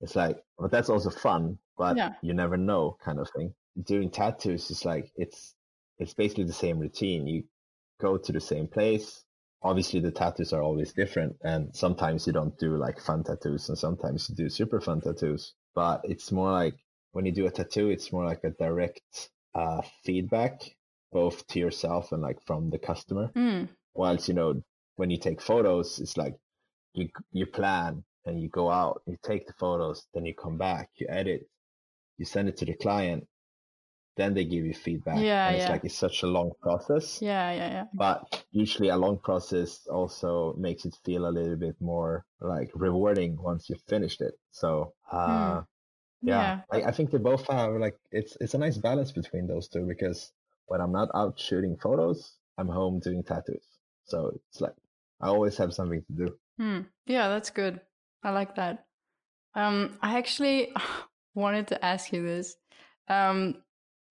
It's 0.00 0.16
like, 0.16 0.42
but 0.58 0.70
that's 0.70 0.88
also 0.88 1.10
fun, 1.10 1.58
but 1.76 1.96
yeah. 1.98 2.14
you 2.22 2.32
never 2.32 2.56
know 2.56 2.96
kind 3.04 3.18
of 3.18 3.28
thing. 3.36 3.54
Doing 3.82 4.10
tattoos 4.10 4.70
is 4.70 4.84
like, 4.84 5.12
it's, 5.16 5.54
it's 5.98 6.14
basically 6.14 6.44
the 6.44 6.52
same 6.52 6.78
routine. 6.78 7.26
You 7.26 7.44
go 8.00 8.16
to 8.16 8.32
the 8.32 8.40
same 8.40 8.68
place, 8.68 9.24
obviously 9.64 10.00
the 10.00 10.10
tattoos 10.10 10.52
are 10.52 10.62
always 10.62 10.92
different 10.92 11.36
and 11.42 11.74
sometimes 11.74 12.26
you 12.26 12.32
don't 12.32 12.58
do 12.58 12.76
like 12.76 13.00
fun 13.00 13.22
tattoos 13.22 13.68
and 13.68 13.78
sometimes 13.78 14.28
you 14.28 14.34
do 14.34 14.48
super 14.48 14.80
fun 14.80 15.00
tattoos 15.00 15.54
but 15.74 16.00
it's 16.04 16.32
more 16.32 16.50
like 16.50 16.74
when 17.12 17.24
you 17.24 17.32
do 17.32 17.46
a 17.46 17.50
tattoo 17.50 17.88
it's 17.88 18.12
more 18.12 18.24
like 18.24 18.42
a 18.44 18.50
direct 18.50 19.30
uh, 19.54 19.80
feedback 20.04 20.62
both 21.12 21.46
to 21.46 21.58
yourself 21.58 22.12
and 22.12 22.22
like 22.22 22.38
from 22.46 22.70
the 22.70 22.78
customer 22.78 23.30
mm. 23.36 23.68
whilst 23.94 24.28
you 24.28 24.34
know 24.34 24.62
when 24.96 25.10
you 25.10 25.18
take 25.18 25.40
photos 25.40 26.00
it's 26.00 26.16
like 26.16 26.34
you 26.94 27.08
you 27.30 27.46
plan 27.46 28.02
and 28.24 28.40
you 28.40 28.48
go 28.48 28.70
out 28.70 29.02
you 29.06 29.16
take 29.22 29.46
the 29.46 29.52
photos 29.54 30.06
then 30.14 30.24
you 30.24 30.34
come 30.34 30.56
back 30.56 30.90
you 30.96 31.06
edit 31.08 31.48
you 32.18 32.24
send 32.24 32.48
it 32.48 32.56
to 32.56 32.64
the 32.64 32.74
client 32.74 33.26
then 34.16 34.34
they 34.34 34.44
give 34.44 34.64
you 34.64 34.74
feedback. 34.74 35.18
Yeah, 35.18 35.48
and 35.48 35.56
it's 35.56 35.64
yeah. 35.66 35.72
like 35.72 35.84
it's 35.84 35.96
such 35.96 36.22
a 36.22 36.26
long 36.26 36.52
process. 36.60 37.20
Yeah, 37.22 37.52
yeah, 37.52 37.70
yeah. 37.70 37.84
But 37.94 38.44
usually 38.50 38.88
a 38.88 38.96
long 38.96 39.18
process 39.18 39.86
also 39.86 40.54
makes 40.58 40.84
it 40.84 40.96
feel 41.04 41.26
a 41.26 41.30
little 41.30 41.56
bit 41.56 41.76
more 41.80 42.24
like 42.40 42.70
rewarding 42.74 43.36
once 43.40 43.68
you've 43.70 43.82
finished 43.88 44.20
it. 44.20 44.34
So 44.50 44.94
uh 45.10 45.62
Hmm. 46.22 46.28
yeah, 46.28 46.60
I, 46.70 46.82
I 46.82 46.92
think 46.92 47.10
they 47.10 47.18
both 47.18 47.46
have 47.48 47.72
like 47.74 47.98
it's 48.12 48.36
it's 48.40 48.54
a 48.54 48.58
nice 48.58 48.76
balance 48.78 49.12
between 49.12 49.46
those 49.46 49.68
two 49.68 49.84
because 49.86 50.32
when 50.66 50.80
I'm 50.80 50.92
not 50.92 51.10
out 51.14 51.38
shooting 51.38 51.76
photos, 51.76 52.32
I'm 52.58 52.68
home 52.68 53.00
doing 53.00 53.22
tattoos. 53.24 53.64
So 54.04 54.32
it's 54.48 54.60
like 54.60 54.74
I 55.20 55.28
always 55.28 55.56
have 55.58 55.74
something 55.74 56.02
to 56.02 56.12
do. 56.12 56.38
Hmm. 56.58 56.80
Yeah, 57.06 57.28
that's 57.28 57.50
good. 57.50 57.80
I 58.22 58.30
like 58.30 58.54
that. 58.56 58.86
Um, 59.54 59.98
I 60.00 60.18
actually 60.18 60.72
wanted 61.34 61.68
to 61.68 61.84
ask 61.84 62.12
you 62.12 62.22
this. 62.22 62.56
Um, 63.08 63.56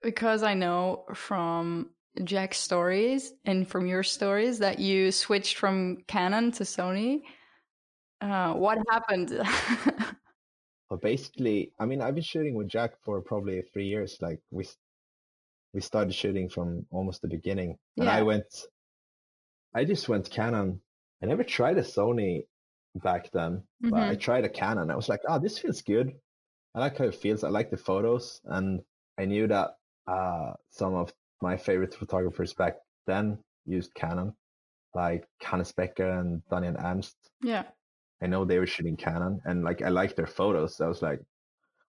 because 0.02 0.44
I 0.44 0.54
know 0.54 1.06
from 1.14 1.92
Jack's 2.24 2.58
stories 2.58 3.34
and 3.46 3.68
from 3.68 3.86
your 3.88 4.04
stories 4.04 4.60
that 4.60 4.80
you 4.80 5.12
switched 5.12 5.58
from 5.58 6.04
Canon 6.08 6.52
to 6.54 6.64
Sony. 6.64 7.22
Uh, 8.20 8.54
what 8.54 8.78
happened? 8.90 9.32
But 10.90 11.02
basically, 11.02 11.72
I 11.80 11.86
mean, 11.86 12.02
I've 12.02 12.16
been 12.16 12.24
shooting 12.24 12.54
with 12.54 12.68
Jack 12.68 12.92
for 13.02 13.22
probably 13.22 13.62
three 13.62 13.88
years. 13.88 14.18
Like 14.22 14.42
we 14.52 14.68
we 15.74 15.80
started 15.80 16.14
shooting 16.14 16.50
from 16.50 16.86
almost 16.92 17.22
the 17.22 17.30
beginning, 17.30 17.78
and 17.98 18.10
I 18.10 18.22
went. 18.24 18.68
I 19.74 19.86
just 19.86 20.10
went 20.10 20.30
Canon. 20.30 20.82
I 21.24 21.28
never 21.28 21.44
tried 21.44 21.78
a 21.78 21.82
Sony 21.82 22.42
back 22.96 23.32
then, 23.32 23.64
but 23.80 24.04
I 24.04 24.16
Mhm. 24.16 24.20
tried 24.20 24.44
a 24.46 24.50
Canon. 24.50 24.92
I 24.92 24.96
was 24.96 25.08
like, 25.08 25.22
oh, 25.28 25.40
this 25.40 25.58
feels 25.60 25.82
good. 25.82 26.20
I 26.76 26.80
like 26.80 26.98
how 26.98 27.06
it 27.06 27.16
feels. 27.16 27.44
I 27.44 27.50
like 27.50 27.70
the 27.70 27.78
photos, 27.78 28.42
and 28.46 28.84
I 29.18 29.26
knew 29.26 29.48
that 29.48 29.78
uh, 30.08 30.54
some 30.70 30.94
of 30.96 31.14
my 31.42 31.58
favorite 31.58 31.94
photographers 31.96 32.54
back 32.54 32.78
then 33.08 33.40
used 33.66 33.94
Canon, 33.94 34.34
like 34.94 35.28
Hannes 35.42 35.72
Becker 35.72 36.10
and 36.10 36.42
Daniel 36.50 36.76
Ernst. 36.80 37.16
yeah. 37.44 37.64
I 38.24 38.28
know 38.28 38.46
they 38.46 38.60
were 38.60 38.68
shooting 38.68 38.98
Canon, 38.98 39.42
and 39.46 39.64
like 39.64 39.82
I 39.82 39.90
liked 39.90 40.16
their 40.16 40.28
photos. 40.28 40.80
I 40.80 40.88
was 40.88 41.02
like, 41.02 41.22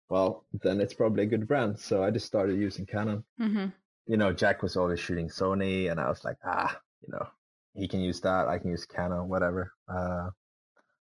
well, 0.08 0.46
then 0.62 0.80
it's 0.80 0.94
probably 0.94 1.24
a 1.24 1.26
good 1.26 1.46
brand. 1.46 1.78
So 1.78 2.02
I 2.02 2.10
just 2.10 2.26
started 2.26 2.58
using 2.58 2.86
Canon. 2.86 3.24
hmm 3.38 3.66
You 4.06 4.16
know, 4.16 4.32
Jack 4.32 4.62
was 4.62 4.76
always 4.76 4.98
shooting 5.00 5.28
Sony, 5.28 5.90
and 5.90 6.00
I 6.00 6.08
was 6.08 6.24
like, 6.24 6.38
ah, 6.44 6.80
you 7.02 7.12
know, 7.12 7.26
he 7.74 7.86
can 7.86 8.00
use 8.00 8.20
that. 8.22 8.48
I 8.48 8.58
can 8.58 8.70
use 8.70 8.86
Canon, 8.86 9.28
whatever. 9.28 9.72
Uh, 9.88 10.30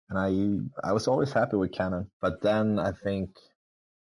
and 0.09 0.17
I 0.19 0.89
I 0.89 0.93
was 0.93 1.07
always 1.07 1.31
happy 1.31 1.55
with 1.57 1.71
Canon. 1.71 2.09
But 2.19 2.41
then 2.41 2.79
I 2.79 2.91
think 2.91 3.29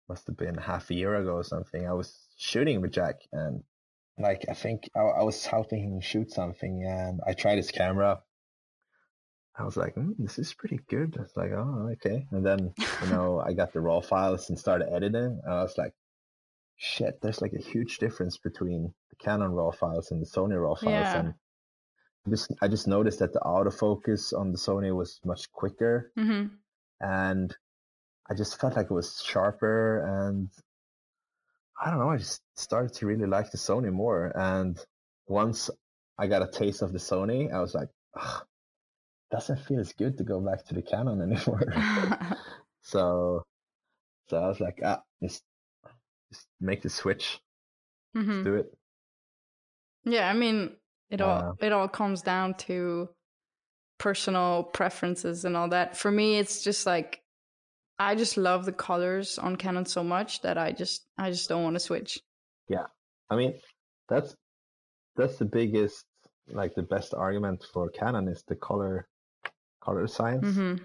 must 0.08 0.26
have 0.26 0.36
been 0.36 0.56
half 0.56 0.90
a 0.90 0.94
year 0.94 1.14
ago 1.16 1.32
or 1.36 1.44
something. 1.44 1.86
I 1.86 1.92
was 1.94 2.27
shooting 2.38 2.80
with 2.80 2.92
Jack, 2.92 3.16
and 3.32 3.62
like 4.18 4.46
I 4.48 4.54
think 4.54 4.88
I, 4.96 5.00
I 5.00 5.22
was 5.24 5.44
helping 5.44 5.84
him 5.84 6.00
shoot 6.00 6.32
something, 6.32 6.84
and 6.84 7.20
I 7.26 7.34
tried 7.34 7.58
his 7.58 7.70
camera. 7.70 8.22
I 9.58 9.64
was 9.64 9.76
like, 9.76 9.96
mm, 9.96 10.14
this 10.18 10.38
is 10.38 10.54
pretty 10.54 10.78
good. 10.88 11.16
I 11.18 11.22
was 11.22 11.36
like, 11.36 11.50
oh, 11.50 11.88
okay. 11.94 12.24
And 12.30 12.46
then, 12.46 12.72
you 12.78 13.06
know, 13.10 13.42
I 13.44 13.54
got 13.54 13.72
the 13.72 13.80
raw 13.80 14.00
files 14.00 14.48
and 14.48 14.58
started 14.58 14.88
editing. 14.92 15.40
And 15.42 15.52
I 15.52 15.62
was 15.62 15.76
like, 15.76 15.92
shit, 16.76 17.20
there's 17.20 17.42
like 17.42 17.54
a 17.54 17.60
huge 17.62 17.98
difference 17.98 18.38
between 18.38 18.94
the 19.10 19.16
Canon 19.16 19.50
raw 19.50 19.72
files 19.72 20.12
and 20.12 20.22
the 20.22 20.26
Sony 20.26 20.62
raw 20.62 20.76
files. 20.76 20.86
Yeah. 20.86 21.18
And 21.18 21.34
just, 22.30 22.52
I 22.62 22.68
just 22.68 22.86
noticed 22.86 23.18
that 23.18 23.32
the 23.32 23.40
autofocus 23.40 24.32
on 24.32 24.52
the 24.52 24.58
Sony 24.58 24.94
was 24.94 25.18
much 25.24 25.50
quicker. 25.50 26.12
hmm 26.16 26.46
And 27.00 27.52
I 28.30 28.34
just 28.34 28.60
felt 28.60 28.76
like 28.76 28.86
it 28.86 28.94
was 28.94 29.20
sharper. 29.26 30.28
And 30.28 30.50
I 31.80 31.90
don't 31.90 31.98
know, 32.00 32.10
I 32.10 32.16
just 32.16 32.42
started 32.56 32.92
to 32.94 33.06
really 33.06 33.26
like 33.26 33.50
the 33.50 33.58
Sony 33.58 33.92
more. 33.92 34.32
And 34.36 34.78
once 35.26 35.70
I 36.18 36.26
got 36.26 36.42
a 36.42 36.48
taste 36.50 36.82
of 36.82 36.92
the 36.92 36.98
Sony, 36.98 37.52
I 37.52 37.60
was 37.60 37.74
like, 37.74 37.88
"Ugh, 38.14 38.42
doesn't 39.30 39.60
feel 39.60 39.80
as 39.80 39.92
good 39.92 40.16
to 40.18 40.24
go 40.24 40.40
back 40.40 40.64
to 40.66 40.74
the 40.74 40.82
Canon 40.82 41.20
anymore. 41.32 41.62
so, 42.82 43.44
so 44.28 44.36
I 44.36 44.48
was 44.48 44.60
like, 44.60 44.80
ah, 44.84 45.02
just 45.22 45.42
just 46.32 46.46
make 46.60 46.82
the 46.82 46.90
switch. 46.90 47.40
hmm 48.14 48.30
Just 48.32 48.44
do 48.44 48.54
it. 48.56 48.74
Yeah, 50.04 50.28
I 50.28 50.32
mean, 50.34 50.76
it 51.10 51.20
all 51.20 51.38
Uh, 51.40 51.52
it 51.60 51.72
all 51.72 51.88
comes 51.88 52.22
down 52.22 52.54
to 52.68 53.10
personal 53.98 54.64
preferences 54.64 55.44
and 55.44 55.56
all 55.56 55.68
that. 55.68 55.96
For 55.96 56.10
me, 56.10 56.38
it's 56.38 56.62
just 56.62 56.86
like 56.86 57.22
I 57.98 58.14
just 58.14 58.36
love 58.36 58.64
the 58.64 58.72
colors 58.72 59.38
on 59.38 59.56
Canon 59.56 59.84
so 59.84 60.04
much 60.04 60.42
that 60.42 60.56
I 60.56 60.72
just 60.72 61.06
I 61.18 61.30
just 61.30 61.48
don't 61.48 61.64
want 61.64 61.74
to 61.74 61.80
switch. 61.80 62.20
Yeah. 62.68 62.86
I 63.30 63.36
mean, 63.36 63.54
that's 64.08 64.36
that's 65.16 65.36
the 65.36 65.44
biggest, 65.44 66.04
like 66.48 66.74
the 66.74 66.82
best 66.82 67.12
argument 67.12 67.64
for 67.72 67.88
Canon 67.90 68.28
is 68.28 68.44
the 68.46 68.54
color 68.54 69.08
color 69.82 70.06
science. 70.06 70.46
Mm-hmm. 70.46 70.84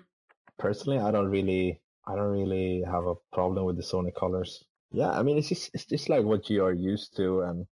Personally, 0.58 1.00
I 1.00 1.12
don't 1.12 1.30
really 1.30 1.80
I 2.08 2.16
don't 2.16 2.32
really 2.32 2.84
have 2.86 3.06
a 3.06 3.16
problem 3.32 3.66
with 3.66 3.78
the 3.78 3.84
Sony 3.84 4.14
colors. 4.14 4.64
Yeah, 4.92 5.12
I 5.12 5.24
mean 5.24 5.38
it's 5.38 5.50
just 5.50 5.70
it's 5.74 5.86
just 5.86 6.10
like 6.10 6.24
what 6.24 6.50
you 6.50 6.64
are 6.66 6.74
used 6.74 7.16
to, 7.18 7.42
and 7.42 7.66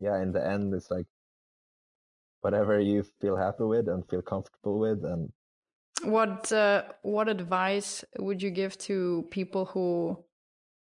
yeah, 0.00 0.20
in 0.20 0.32
the 0.32 0.46
end, 0.46 0.74
it's 0.74 0.90
like 0.90 1.06
whatever 2.42 2.78
you 2.78 3.04
feel 3.20 3.36
happy 3.36 3.64
with 3.64 3.88
and 3.88 4.08
feel 4.08 4.22
comfortable 4.22 4.78
with, 4.78 5.04
and 5.04 5.32
What 6.02 6.52
uh, 6.52 6.84
what 7.02 7.28
advice 7.28 8.04
would 8.18 8.42
you 8.42 8.50
give 8.50 8.76
to 8.78 9.26
people 9.30 9.64
who 9.66 10.18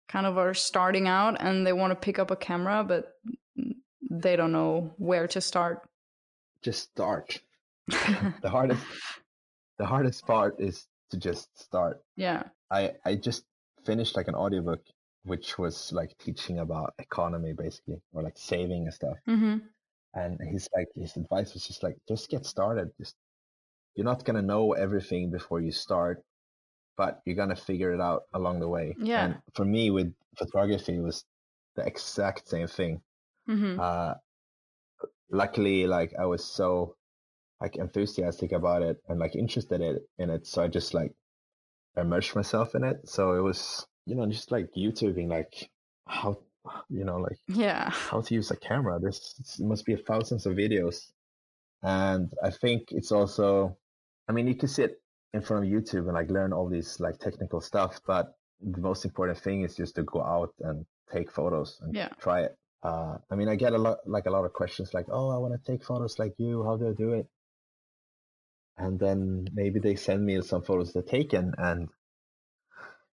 kind 0.07 0.25
of 0.25 0.37
are 0.37 0.53
starting 0.53 1.07
out 1.07 1.37
and 1.39 1.65
they 1.65 1.73
want 1.73 1.91
to 1.91 1.95
pick 1.95 2.19
up 2.19 2.31
a 2.31 2.35
camera 2.35 2.83
but 2.83 3.13
they 4.09 4.35
don't 4.35 4.51
know 4.51 4.93
where 4.97 5.27
to 5.27 5.41
start? 5.41 5.87
just 6.61 6.83
start. 6.91 7.39
the 7.87 8.49
hardest 8.49 8.85
the 9.77 9.85
hardest 9.85 10.25
part 10.27 10.55
is 10.59 10.87
to 11.09 11.17
just 11.17 11.49
start. 11.59 12.01
yeah. 12.15 12.43
I 12.69 12.93
I 13.03 13.15
just 13.15 13.43
finished 13.85 14.15
like 14.15 14.27
an 14.27 14.35
audiobook 14.35 14.81
which 15.23 15.57
was 15.57 15.91
like 15.91 16.17
teaching 16.17 16.59
about 16.59 16.93
economy 16.99 17.53
basically 17.53 18.01
or 18.13 18.21
like 18.23 18.37
saving 18.37 18.85
and 18.85 18.93
stuff. 18.93 19.17
hmm 19.25 19.57
And 20.13 20.39
he's 20.51 20.67
like 20.75 20.87
his 20.95 21.17
advice 21.17 21.53
was 21.53 21.65
just 21.67 21.83
like 21.83 21.97
just 22.07 22.29
get 22.29 22.45
started. 22.45 22.91
Just 22.99 23.15
you're 23.95 24.06
not 24.06 24.25
gonna 24.25 24.41
know 24.41 24.73
everything 24.73 25.32
before 25.32 25.62
you 25.62 25.71
start, 25.71 26.23
but 26.97 27.21
you're 27.25 27.36
gonna 27.38 27.56
figure 27.56 27.93
it 27.93 28.01
out 28.01 28.23
along 28.34 28.60
the 28.62 28.69
way. 28.69 28.97
Yeah. 28.97 29.36
And 29.36 29.41
for 29.56 29.65
me 29.65 29.91
with 29.91 30.15
photography 30.38 30.95
it 30.97 31.01
was 31.01 31.25
the 31.75 31.86
exact 31.86 32.49
same 32.49 32.67
thing. 32.67 33.04
hmm 33.47 33.77
Uh 33.77 34.15
luckily 35.30 35.88
like 35.88 36.13
I 36.19 36.25
was 36.25 36.43
so 36.45 36.95
like 37.62 37.77
enthusiastic 37.77 38.51
about 38.54 38.84
it 38.84 38.97
and 39.08 39.19
like 39.19 39.36
interested 39.36 39.82
in, 39.82 39.99
in 40.19 40.30
it. 40.32 40.47
So 40.47 40.63
I 40.63 40.67
just 40.67 40.93
like 40.93 41.13
immersed 41.97 42.36
myself 42.36 42.75
in 42.75 42.84
it. 42.84 43.08
So 43.10 43.36
it 43.36 43.41
was, 43.41 43.88
you 44.06 44.15
know, 44.15 44.27
just 44.27 44.51
like 44.51 44.67
YouTubing 44.77 45.30
like 45.30 45.71
how 46.08 46.43
you 46.89 47.06
know, 47.06 47.17
like 47.17 47.39
Yeah. 47.47 47.91
how 48.10 48.21
to 48.21 48.34
use 48.36 48.51
a 48.51 48.58
camera. 48.58 48.99
There's 49.01 49.36
must 49.60 49.86
be 49.86 49.95
thousands 49.95 50.45
of 50.45 50.56
videos. 50.56 51.12
And 51.84 52.34
I 52.43 52.51
think 52.51 52.91
it's 52.91 53.12
also 53.12 53.77
I 54.27 54.31
mean 54.34 54.47
you 54.47 54.55
can 54.55 54.67
sit 54.69 55.01
in 55.34 55.41
front 55.41 55.65
of 55.65 55.71
YouTube 55.71 56.05
and 56.05 56.13
like 56.13 56.29
learn 56.29 56.53
all 56.53 56.67
these 56.69 56.99
like 56.99 57.19
technical 57.19 57.62
stuff, 57.62 58.01
but 58.05 58.34
the 58.60 58.81
most 58.81 59.05
important 59.05 59.39
thing 59.39 59.62
is 59.63 59.75
just 59.75 59.95
to 59.95 60.03
go 60.03 60.23
out 60.23 60.53
and 60.60 60.86
take 61.12 61.31
photos 61.31 61.79
and 61.81 61.95
Yeah. 61.95 62.10
try 62.19 62.41
it. 62.43 62.57
Uh, 62.84 63.17
I 63.29 63.36
mean, 63.36 63.47
I 63.47 63.55
get 63.55 63.73
a 63.73 63.77
lot, 63.77 63.99
like 64.07 64.25
a 64.25 64.31
lot 64.31 64.45
of 64.45 64.53
questions, 64.53 64.93
like, 64.93 65.05
"Oh, 65.10 65.29
I 65.29 65.38
want 65.38 65.53
to 65.53 65.71
take 65.71 65.84
photos 65.84 66.17
like 66.19 66.34
you. 66.39 66.63
How 66.63 66.77
do 66.77 66.89
I 66.89 66.93
do 66.93 67.13
it?" 67.13 67.27
And 68.75 68.99
then 68.99 69.47
maybe 69.53 69.79
they 69.79 69.95
send 69.95 70.25
me 70.25 70.41
some 70.41 70.62
photos 70.62 70.91
they've 70.91 71.05
taken, 71.05 71.53
and 71.57 71.88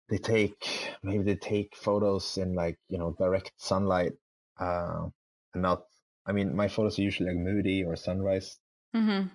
they 0.08 0.18
take 0.18 0.94
maybe 1.02 1.24
they 1.24 1.36
take 1.36 1.74
photos 1.76 2.38
in 2.38 2.54
like 2.54 2.78
you 2.88 2.98
know 2.98 3.12
direct 3.18 3.52
sunlight, 3.56 4.12
uh, 4.58 5.08
and 5.52 5.62
not. 5.62 5.84
I 6.26 6.32
mean, 6.32 6.56
my 6.56 6.68
photos 6.68 6.98
are 6.98 7.02
usually 7.02 7.28
like 7.30 7.38
moody 7.38 7.84
or 7.84 7.96
sunrise, 7.96 8.58
hmm 8.94 9.28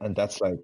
and 0.00 0.14
that's 0.16 0.40
like 0.40 0.58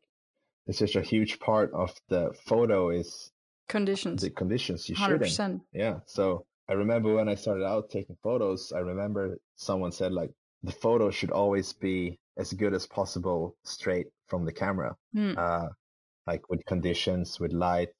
it's 0.67 0.79
such 0.79 0.97
a 0.97 1.03
huge 1.03 1.39
part 1.41 1.73
of 1.73 1.93
the 2.09 2.33
photo 2.47 2.91
is 2.91 3.31
Conditions. 3.69 4.23
the 4.23 4.31
conditions 4.31 4.89
you 4.89 4.95
shoot 4.95 5.41
in. 5.41 5.61
Yeah. 5.73 6.01
So 6.07 6.47
I 6.69 6.75
remember 6.75 7.15
when 7.15 7.29
I 7.29 7.35
started 7.35 7.65
out 7.65 7.91
taking 7.91 8.17
photos, 8.23 8.73
I 8.75 8.81
remember 8.81 9.39
someone 9.57 9.93
said 9.93 10.13
like 10.13 10.31
the 10.63 10.73
photo 10.73 11.11
should 11.11 11.31
always 11.31 11.73
be 11.73 12.19
as 12.37 12.53
good 12.53 12.75
as 12.75 12.87
possible 12.87 13.57
straight 13.65 14.07
from 14.27 14.45
the 14.45 14.53
camera. 14.53 14.97
Mm. 15.15 15.37
Uh, 15.37 15.69
like 16.27 16.49
with 16.49 16.65
conditions, 16.65 17.39
with 17.39 17.53
light, 17.53 17.91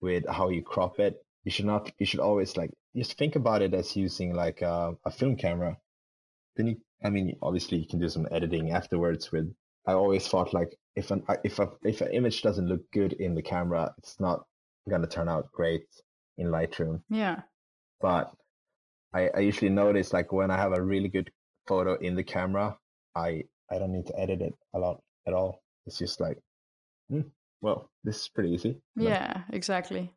with 0.00 0.24
how 0.28 0.48
you 0.50 0.62
crop 0.62 1.00
it. 1.00 1.16
You 1.44 1.50
should 1.50 1.66
not, 1.66 1.90
you 1.98 2.06
should 2.06 2.20
always 2.20 2.56
like, 2.56 2.70
just 2.94 3.18
think 3.18 3.36
about 3.36 3.62
it 3.62 3.74
as 3.74 3.96
using 3.96 4.34
like 4.34 4.62
a, 4.62 4.94
a 5.04 5.10
film 5.10 5.36
camera. 5.36 5.76
Then 6.56 6.66
you, 6.68 6.76
I 7.04 7.10
mean, 7.10 7.36
obviously 7.42 7.78
you 7.78 7.86
can 7.88 7.98
do 7.98 8.08
some 8.08 8.26
editing 8.30 8.70
afterwards 8.70 9.30
with, 9.32 9.52
I 9.86 9.92
always 9.92 10.26
thought 10.28 10.52
like 10.54 10.76
if 10.96 11.10
an, 11.10 11.22
if 11.44 11.58
a, 11.58 11.70
if 11.84 12.00
an 12.00 12.12
image 12.12 12.42
doesn't 12.42 12.68
look 12.68 12.90
good 12.92 13.12
in 13.14 13.34
the 13.34 13.42
camera, 13.42 13.94
it's 13.98 14.18
not 14.20 14.44
going 14.88 15.02
to 15.02 15.08
turn 15.08 15.28
out 15.28 15.50
great 15.52 15.86
in 16.38 16.48
Lightroom 16.48 17.00
Yeah. 17.10 17.42
but 18.00 18.32
I, 19.14 19.30
I 19.34 19.40
usually 19.40 19.70
notice 19.70 20.12
like 20.12 20.32
when 20.32 20.50
I 20.50 20.56
have 20.58 20.72
a 20.72 20.82
really 20.82 21.08
good 21.08 21.30
photo 21.66 21.94
in 21.96 22.14
the 22.14 22.24
camera, 22.24 22.76
I 23.14 23.44
I 23.70 23.78
don't 23.78 23.92
need 23.92 24.06
to 24.06 24.18
edit 24.18 24.40
it 24.42 24.54
a 24.74 24.78
lot 24.78 25.02
at 25.26 25.34
all. 25.34 25.62
It's 25.86 25.98
just 25.98 26.20
like, 26.20 26.38
hmm, 27.10 27.22
well, 27.60 27.90
this 28.04 28.20
is 28.22 28.28
pretty 28.28 28.50
easy. 28.50 28.80
Yeah, 28.96 29.42
exactly. 29.50 30.12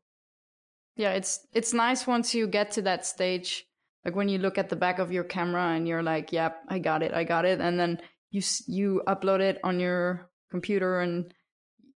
Yeah, 0.95 1.11
it's 1.13 1.47
it's 1.53 1.73
nice 1.73 2.05
once 2.05 2.35
you 2.35 2.47
get 2.47 2.71
to 2.71 2.81
that 2.83 3.05
stage, 3.05 3.65
like 4.03 4.15
when 4.15 4.29
you 4.29 4.37
look 4.37 4.57
at 4.57 4.69
the 4.69 4.75
back 4.75 4.99
of 4.99 5.11
your 5.11 5.23
camera 5.23 5.69
and 5.75 5.87
you're 5.87 6.03
like, 6.03 6.33
"Yep, 6.33 6.65
I 6.67 6.79
got 6.79 7.01
it, 7.03 7.13
I 7.13 7.23
got 7.23 7.45
it," 7.45 7.61
and 7.61 7.79
then 7.79 8.01
you 8.31 8.41
you 8.67 9.01
upload 9.07 9.39
it 9.39 9.59
on 9.63 9.79
your 9.79 10.29
computer 10.51 10.99
and 10.99 11.33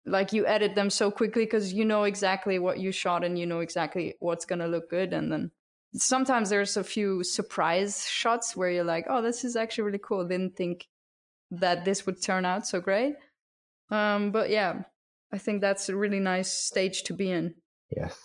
like 0.06 0.34
you 0.34 0.46
edit 0.48 0.76
them 0.76 0.90
so 0.90 1.12
quickly 1.12 1.46
because 1.46 1.74
you 1.74 1.86
know 1.86 2.04
exactly 2.04 2.58
what 2.60 2.80
you 2.80 2.92
shot 2.92 3.24
and 3.24 3.38
you 3.38 3.46
know 3.46 3.60
exactly 3.60 4.16
what's 4.20 4.46
gonna 4.46 4.68
look 4.68 4.90
good, 4.90 5.14
and 5.14 5.32
then 5.32 5.52
sometimes 5.94 6.50
there's 6.50 6.78
a 6.78 6.84
few 6.84 7.24
surprise 7.24 8.08
shots 8.08 8.56
where 8.56 8.72
you're 8.72 8.84
like, 8.84 9.06
"Oh, 9.10 9.22
this 9.22 9.44
is 9.44 9.56
actually 9.56 9.86
really 9.86 10.00
cool." 10.04 10.28
Didn't 10.28 10.56
think 10.56 10.88
that 11.52 11.86
this 11.86 12.06
would 12.06 12.22
turn 12.22 12.46
out 12.46 12.66
so 12.66 12.80
great. 12.80 13.16
Um, 13.90 14.32
but 14.32 14.50
yeah, 14.50 14.84
I 15.32 15.38
think 15.38 15.62
that's 15.62 15.90
a 15.90 15.96
really 15.96 16.20
nice 16.20 16.52
stage 16.52 17.04
to 17.04 17.14
be 17.14 17.30
in. 17.30 17.56
Yes, 17.96 18.18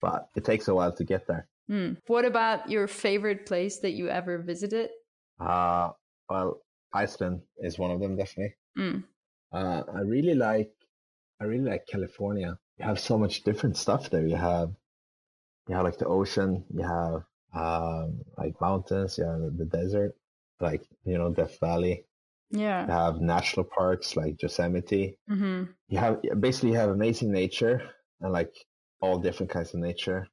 but 0.00 0.28
it 0.34 0.44
takes 0.44 0.68
a 0.68 0.74
while 0.74 0.92
to 0.92 1.04
get 1.04 1.26
there. 1.26 1.48
Hmm. 1.68 1.94
What 2.06 2.24
about 2.24 2.70
your 2.70 2.88
favorite 2.88 3.44
place 3.46 3.80
that 3.80 3.92
you 3.92 4.08
ever 4.08 4.38
visited? 4.38 4.90
Uh, 5.38 5.90
well, 6.28 6.62
Iceland 6.92 7.42
is 7.58 7.78
one 7.78 7.90
of 7.90 8.00
them 8.00 8.16
definitely. 8.16 8.56
Mm. 8.78 9.04
Uh, 9.52 9.82
I 9.94 10.00
really 10.00 10.34
like, 10.34 10.72
I 11.40 11.44
really 11.44 11.68
like 11.70 11.86
California. 11.86 12.58
You 12.78 12.84
have 12.86 13.00
so 13.00 13.18
much 13.18 13.42
different 13.44 13.76
stuff 13.76 14.10
there. 14.10 14.26
You 14.26 14.36
have, 14.36 14.74
you 15.68 15.74
have 15.74 15.84
like 15.84 15.98
the 15.98 16.06
ocean. 16.06 16.64
You 16.74 16.84
have 16.84 17.24
um 17.54 18.20
like 18.36 18.60
mountains. 18.60 19.18
You 19.18 19.24
have 19.24 19.56
the 19.56 19.64
desert, 19.64 20.14
like 20.60 20.82
you 21.04 21.18
know 21.18 21.32
Death 21.32 21.58
Valley. 21.60 22.04
Yeah. 22.50 22.86
You 22.86 22.92
have 22.92 23.20
national 23.20 23.66
parks 23.66 24.16
like 24.16 24.40
Yosemite. 24.42 25.18
hmm 25.28 25.64
You 25.88 25.98
have 25.98 26.22
basically 26.40 26.70
you 26.70 26.76
have 26.76 26.90
amazing 26.90 27.32
nature 27.32 27.82
and 28.20 28.32
like 28.32 28.54
all 29.00 29.18
different 29.18 29.50
kinds 29.50 29.74
of 29.74 29.80
nature. 29.80 30.28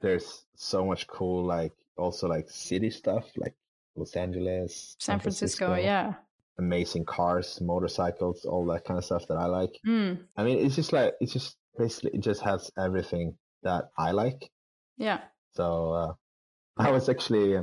There's 0.00 0.44
so 0.56 0.84
much 0.84 1.06
cool 1.06 1.44
like 1.44 1.72
also 1.96 2.28
like 2.28 2.50
city 2.50 2.90
stuff 2.90 3.30
like 3.36 3.54
Los 3.96 4.16
Angeles, 4.16 4.96
San 4.98 5.20
Francisco, 5.20 5.74
yeah. 5.74 6.14
amazing 6.58 7.04
cars, 7.04 7.60
motorcycles, 7.60 8.44
all 8.44 8.64
that 8.66 8.84
kind 8.84 8.98
of 8.98 9.04
stuff 9.04 9.26
that 9.28 9.36
I 9.38 9.46
like. 9.46 9.78
Mm. 9.86 10.18
I 10.36 10.44
mean, 10.44 10.58
it's 10.64 10.76
just 10.76 10.92
like 10.92 11.14
it's 11.20 11.32
just 11.32 11.56
basically 11.78 12.10
it 12.14 12.20
just 12.22 12.42
has 12.42 12.70
everything 12.78 13.36
that 13.62 13.90
I 13.98 14.12
like. 14.12 14.50
Yeah. 14.96 15.20
So 15.54 15.92
uh, 15.92 16.12
I 16.78 16.90
was 16.90 17.08
actually 17.08 17.56
I 17.58 17.62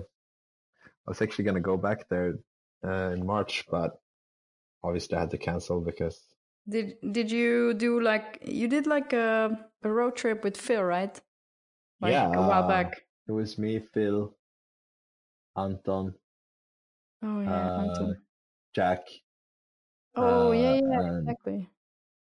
was 1.08 1.22
actually 1.22 1.46
gonna 1.46 1.60
go 1.62 1.78
back 1.78 2.08
there 2.10 2.36
uh, 2.86 3.12
in 3.13 3.26
March, 3.26 3.65
but 3.70 4.00
obviously 4.84 5.18
I 5.18 5.22
had 5.22 5.32
to 5.32 5.38
cancel 5.38 5.82
because 5.82 6.20
Did 6.68 6.98
Did 7.12 7.32
you 7.32 7.74
do 7.74 8.00
like 8.02 8.39
you 8.46 8.68
did 8.68 8.88
like 8.88 9.13
a 9.13 9.58
a 9.84 9.92
road 9.92 10.15
trip 10.15 10.44
with 10.44 10.58
Phil, 10.58 10.84
right? 10.84 11.20
Like 12.02 12.12
Yeah, 12.13 12.28
a 12.34 12.42
while 12.42 12.63
uh, 12.63 12.68
back. 12.68 13.02
it 13.28 13.32
was 13.32 13.58
me, 13.58 13.80
Phil, 13.80 14.36
Anton, 15.58 16.14
Oh 17.22 17.42
yeah. 17.42 17.50
uh, 17.76 17.82
Anton. 17.82 18.22
Jack. 18.76 19.08
Oh 20.16 20.52
yeah, 20.52 20.72
uh, 20.72 20.74
yeah, 20.74 21.00
and- 21.00 21.20
exactly. 21.30 21.70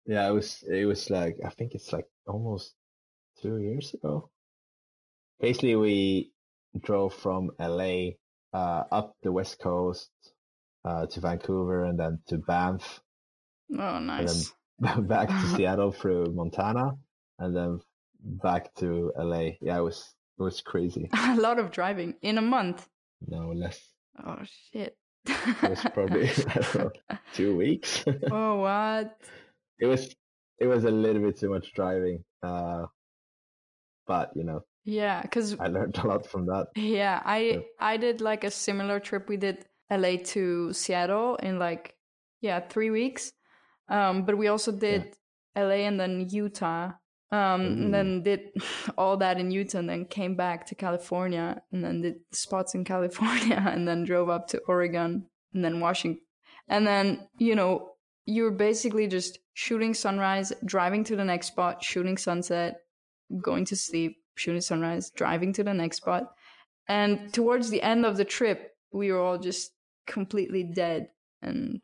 Yeah, 0.06 0.28
it 0.28 0.32
was 0.32 0.64
it 0.68 0.84
was 0.84 1.10
like 1.10 1.36
I 1.44 1.50
think 1.50 1.74
it's 1.74 1.92
like 1.92 2.06
almost 2.26 2.74
two 3.40 3.58
years 3.58 3.94
ago. 3.94 4.30
Basically, 5.40 5.76
we 5.76 6.32
drove 6.80 7.14
from 7.14 7.50
LA 7.58 8.14
uh, 8.52 8.84
up 8.90 9.16
the 9.22 9.30
west 9.32 9.58
coast 9.60 10.10
uh, 10.84 11.06
to 11.06 11.20
Vancouver 11.20 11.84
and 11.84 11.98
then 11.98 12.18
to 12.28 12.38
Banff, 12.38 13.00
Oh 13.78 13.98
nice. 13.98 14.52
And 14.80 14.88
then 14.88 15.06
back 15.08 15.28
to 15.28 15.46
Seattle 15.56 15.92
through 15.92 16.32
Montana, 16.34 16.92
and 17.38 17.54
then 17.56 17.80
back 18.20 18.74
to 18.76 19.12
LA. 19.16 19.50
Yeah, 19.60 19.78
it 19.78 19.82
was 19.82 20.14
It 20.38 20.42
was 20.42 20.60
crazy. 20.60 21.08
a 21.12 21.36
lot 21.36 21.58
of 21.60 21.70
driving 21.70 22.14
in 22.22 22.38
a 22.38 22.42
month. 22.42 22.88
No 23.26 23.52
less. 23.52 23.80
Oh 24.24 24.38
shit. 24.72 24.96
It 25.26 25.70
was 25.70 25.80
probably 25.94 26.30
know, 26.74 26.90
two 27.34 27.56
weeks. 27.56 28.04
oh 28.30 28.56
what? 28.56 29.16
it 29.78 29.86
was 29.86 30.14
it 30.58 30.66
was 30.66 30.84
a 30.84 30.90
little 30.90 31.22
bit 31.22 31.38
too 31.38 31.50
much 31.50 31.72
driving. 31.74 32.24
Uh, 32.42 32.86
but 34.06 34.30
you 34.34 34.44
know, 34.44 34.60
Yeah, 34.84 35.22
because 35.22 35.58
I 35.60 35.68
learned 35.68 35.96
a 35.98 36.06
lot 36.06 36.26
from 36.26 36.46
that. 36.46 36.68
yeah, 36.76 37.20
I 37.24 37.38
Yeah. 37.38 37.58
I 37.80 37.96
did 37.96 38.20
like 38.20 38.44
a 38.44 38.50
similar 38.50 39.00
trip. 39.00 39.28
We 39.28 39.36
did 39.36 39.64
LA 39.90 40.16
to 40.34 40.72
Seattle 40.72 41.36
in 41.36 41.58
like 41.58 41.94
yeah 42.40 42.60
three 42.60 42.90
weeks. 42.90 43.32
Um, 43.88 44.24
but 44.24 44.36
we 44.38 44.48
also 44.48 44.72
did 44.72 45.16
LA 45.56 45.84
and 45.86 45.98
then 46.00 46.28
Utah. 46.30 46.92
Um, 47.32 47.62
Ooh. 47.62 47.64
and 47.64 47.94
then 47.94 48.22
did 48.22 48.50
all 48.98 49.16
that 49.16 49.40
in 49.40 49.50
Utah, 49.50 49.78
and 49.78 49.88
then 49.88 50.04
came 50.04 50.36
back 50.36 50.66
to 50.66 50.74
California, 50.74 51.62
and 51.72 51.82
then 51.82 52.02
did 52.02 52.16
spots 52.30 52.74
in 52.74 52.84
California, 52.92 53.62
and 53.66 53.88
then 53.88 54.04
drove 54.04 54.28
up 54.28 54.48
to 54.48 54.58
Oregon, 54.68 55.26
and 55.54 55.64
then 55.64 55.80
Washington, 55.80 56.22
and 56.68 56.86
then 56.86 57.26
you 57.38 57.54
know 57.54 57.92
you're 58.26 58.52
basically 58.52 59.06
just 59.08 59.38
shooting 59.54 59.94
sunrise, 59.94 60.52
driving 60.64 61.04
to 61.04 61.16
the 61.16 61.24
next 61.24 61.48
spot, 61.48 61.82
shooting 61.82 62.16
sunset, 62.16 62.82
going 63.40 63.64
to 63.66 63.76
sleep, 63.76 64.18
shooting 64.34 64.60
sunrise, 64.60 65.10
driving 65.10 65.52
to 65.54 65.64
the 65.64 65.74
next 65.74 65.98
spot. 65.98 66.34
And 66.88 67.32
towards 67.32 67.70
the 67.70 67.82
end 67.82 68.04
of 68.04 68.16
the 68.16 68.24
trip, 68.24 68.74
we 68.92 69.12
were 69.12 69.20
all 69.20 69.38
just 69.38 69.72
completely 70.06 70.62
dead. 70.62 71.08
And 71.40 71.80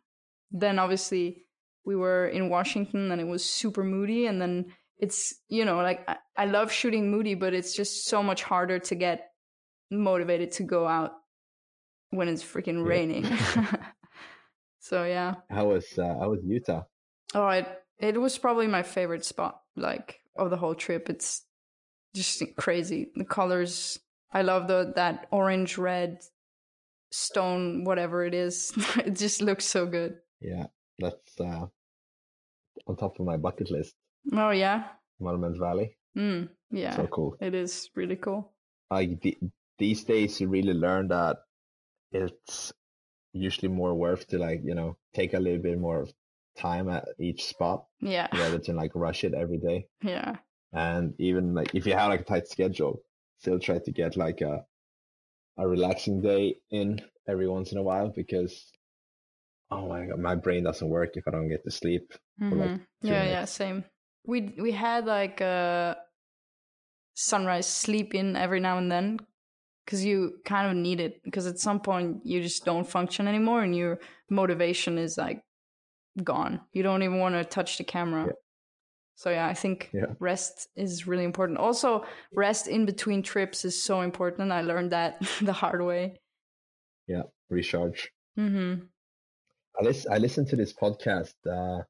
then 0.50 0.78
obviously 0.78 1.44
we 1.84 1.96
were 1.96 2.28
in 2.28 2.48
Washington 2.48 3.10
and 3.10 3.20
it 3.20 3.26
was 3.26 3.44
super 3.44 3.84
moody. 3.84 4.26
And 4.26 4.40
then 4.40 4.66
it's, 4.98 5.34
you 5.48 5.64
know, 5.64 5.76
like 5.76 6.08
I, 6.08 6.16
I 6.36 6.44
love 6.46 6.72
shooting 6.72 7.10
moody, 7.10 7.34
but 7.34 7.54
it's 7.54 7.74
just 7.74 8.06
so 8.06 8.22
much 8.22 8.42
harder 8.42 8.78
to 8.78 8.94
get 8.94 9.30
motivated 9.90 10.52
to 10.52 10.62
go 10.62 10.86
out 10.86 11.12
when 12.10 12.28
it's 12.28 12.42
freaking 12.42 12.86
raining. 12.86 13.24
so 14.80 15.04
yeah. 15.04 15.36
How 15.50 15.68
was 15.68 15.86
uh, 15.98 16.14
how 16.18 16.30
was 16.30 16.40
Utah? 16.44 16.84
Oh, 17.34 17.48
it 17.48 17.66
it 17.98 18.20
was 18.20 18.38
probably 18.38 18.66
my 18.66 18.82
favorite 18.82 19.24
spot, 19.24 19.60
like 19.76 20.20
of 20.36 20.50
the 20.50 20.56
whole 20.56 20.74
trip. 20.74 21.08
It's 21.10 21.42
just 22.14 22.42
crazy. 22.56 23.10
The 23.14 23.24
colors. 23.24 23.98
I 24.32 24.42
love 24.42 24.68
the 24.68 24.92
that 24.96 25.26
orange, 25.30 25.78
red, 25.78 26.20
stone, 27.10 27.84
whatever 27.84 28.24
it 28.24 28.34
is. 28.34 28.72
it 28.96 29.16
just 29.16 29.40
looks 29.40 29.64
so 29.64 29.86
good. 29.86 30.16
Yeah, 30.40 30.66
that's 30.98 31.40
uh, 31.40 31.66
on 32.86 32.96
top 32.96 33.18
of 33.18 33.26
my 33.26 33.36
bucket 33.36 33.70
list. 33.70 33.94
Oh 34.32 34.50
yeah. 34.50 34.84
Monument 35.20 35.58
Valley, 35.58 35.96
Mm, 36.16 36.48
yeah. 36.70 36.94
so 36.96 37.06
cool. 37.08 37.36
It 37.40 37.54
is 37.54 37.90
really 37.96 38.16
cool. 38.16 38.52
Like 38.90 39.20
the, 39.20 39.36
these 39.78 40.04
days, 40.04 40.40
you 40.40 40.48
really 40.48 40.72
learn 40.74 41.08
that 41.08 41.38
it's 42.12 42.72
usually 43.32 43.68
more 43.68 43.94
worth 43.94 44.26
to 44.28 44.38
like 44.38 44.60
you 44.64 44.74
know 44.74 44.96
take 45.14 45.34
a 45.34 45.38
little 45.38 45.60
bit 45.62 45.78
more 45.78 46.06
time 46.56 46.88
at 46.88 47.06
each 47.20 47.44
spot 47.44 47.84
Yeah. 48.00 48.26
rather 48.32 48.58
than 48.58 48.76
like 48.76 48.92
rush 48.94 49.24
it 49.24 49.34
every 49.34 49.58
day. 49.58 49.86
Yeah. 50.02 50.36
And 50.72 51.14
even 51.18 51.54
like 51.54 51.74
if 51.74 51.86
you 51.86 51.94
have 51.94 52.08
like 52.10 52.20
a 52.22 52.24
tight 52.24 52.48
schedule, 52.48 53.00
still 53.38 53.58
try 53.58 53.78
to 53.78 53.92
get 53.92 54.16
like 54.16 54.40
a 54.40 54.64
a 55.56 55.66
relaxing 55.66 56.20
day 56.22 56.56
in 56.70 57.00
every 57.26 57.48
once 57.48 57.72
in 57.72 57.78
a 57.78 57.82
while 57.82 58.08
because 58.14 58.70
oh 59.70 59.88
my 59.88 60.06
god, 60.06 60.18
my 60.18 60.34
brain 60.34 60.64
doesn't 60.64 60.88
work 60.88 61.10
if 61.16 61.26
I 61.26 61.30
don't 61.32 61.48
get 61.48 61.64
to 61.64 61.70
sleep. 61.70 62.12
for, 62.38 62.54
like, 62.54 62.80
yeah, 63.02 63.24
yeah, 63.24 63.44
same. 63.44 63.84
We 64.28 64.54
we 64.60 64.70
had 64.72 65.06
like 65.06 65.40
a 65.40 65.96
sunrise 67.14 67.66
sleep 67.66 68.14
in 68.14 68.36
every 68.36 68.60
now 68.60 68.78
and 68.78 68.92
then 68.92 69.18
because 69.84 70.04
you 70.04 70.34
kind 70.44 70.68
of 70.70 70.76
need 70.76 71.00
it 71.00 71.22
because 71.24 71.46
at 71.46 71.58
some 71.58 71.80
point 71.80 72.18
you 72.24 72.42
just 72.42 72.64
don't 72.64 72.86
function 72.86 73.26
anymore 73.26 73.62
and 73.62 73.74
your 73.74 73.98
motivation 74.30 74.98
is 74.98 75.16
like 75.18 75.42
gone. 76.22 76.60
You 76.72 76.82
don't 76.82 77.02
even 77.02 77.18
want 77.18 77.34
to 77.36 77.44
touch 77.44 77.78
the 77.78 77.84
camera. 77.84 78.26
Yeah. 78.26 78.32
So 79.16 79.30
yeah, 79.30 79.46
I 79.48 79.54
think 79.54 79.90
Yeah. 79.92 80.14
rest 80.20 80.68
is 80.76 81.06
really 81.06 81.24
important. 81.24 81.58
Also, 81.58 82.04
rest 82.32 82.68
in 82.68 82.86
between 82.86 83.22
trips 83.22 83.64
is 83.64 83.82
so 83.82 84.02
important. 84.02 84.52
I 84.52 84.60
learned 84.60 84.92
that 84.92 85.20
the 85.42 85.52
hard 85.54 85.82
way. 85.82 86.20
Yeah, 87.08 87.22
recharge. 87.50 88.12
Mm-hmm. 88.38 88.84
I 89.80 89.84
listen, 89.84 90.12
I 90.12 90.18
listened 90.18 90.48
to 90.48 90.56
this 90.56 90.72
podcast. 90.72 91.34
Uh, 91.50 91.82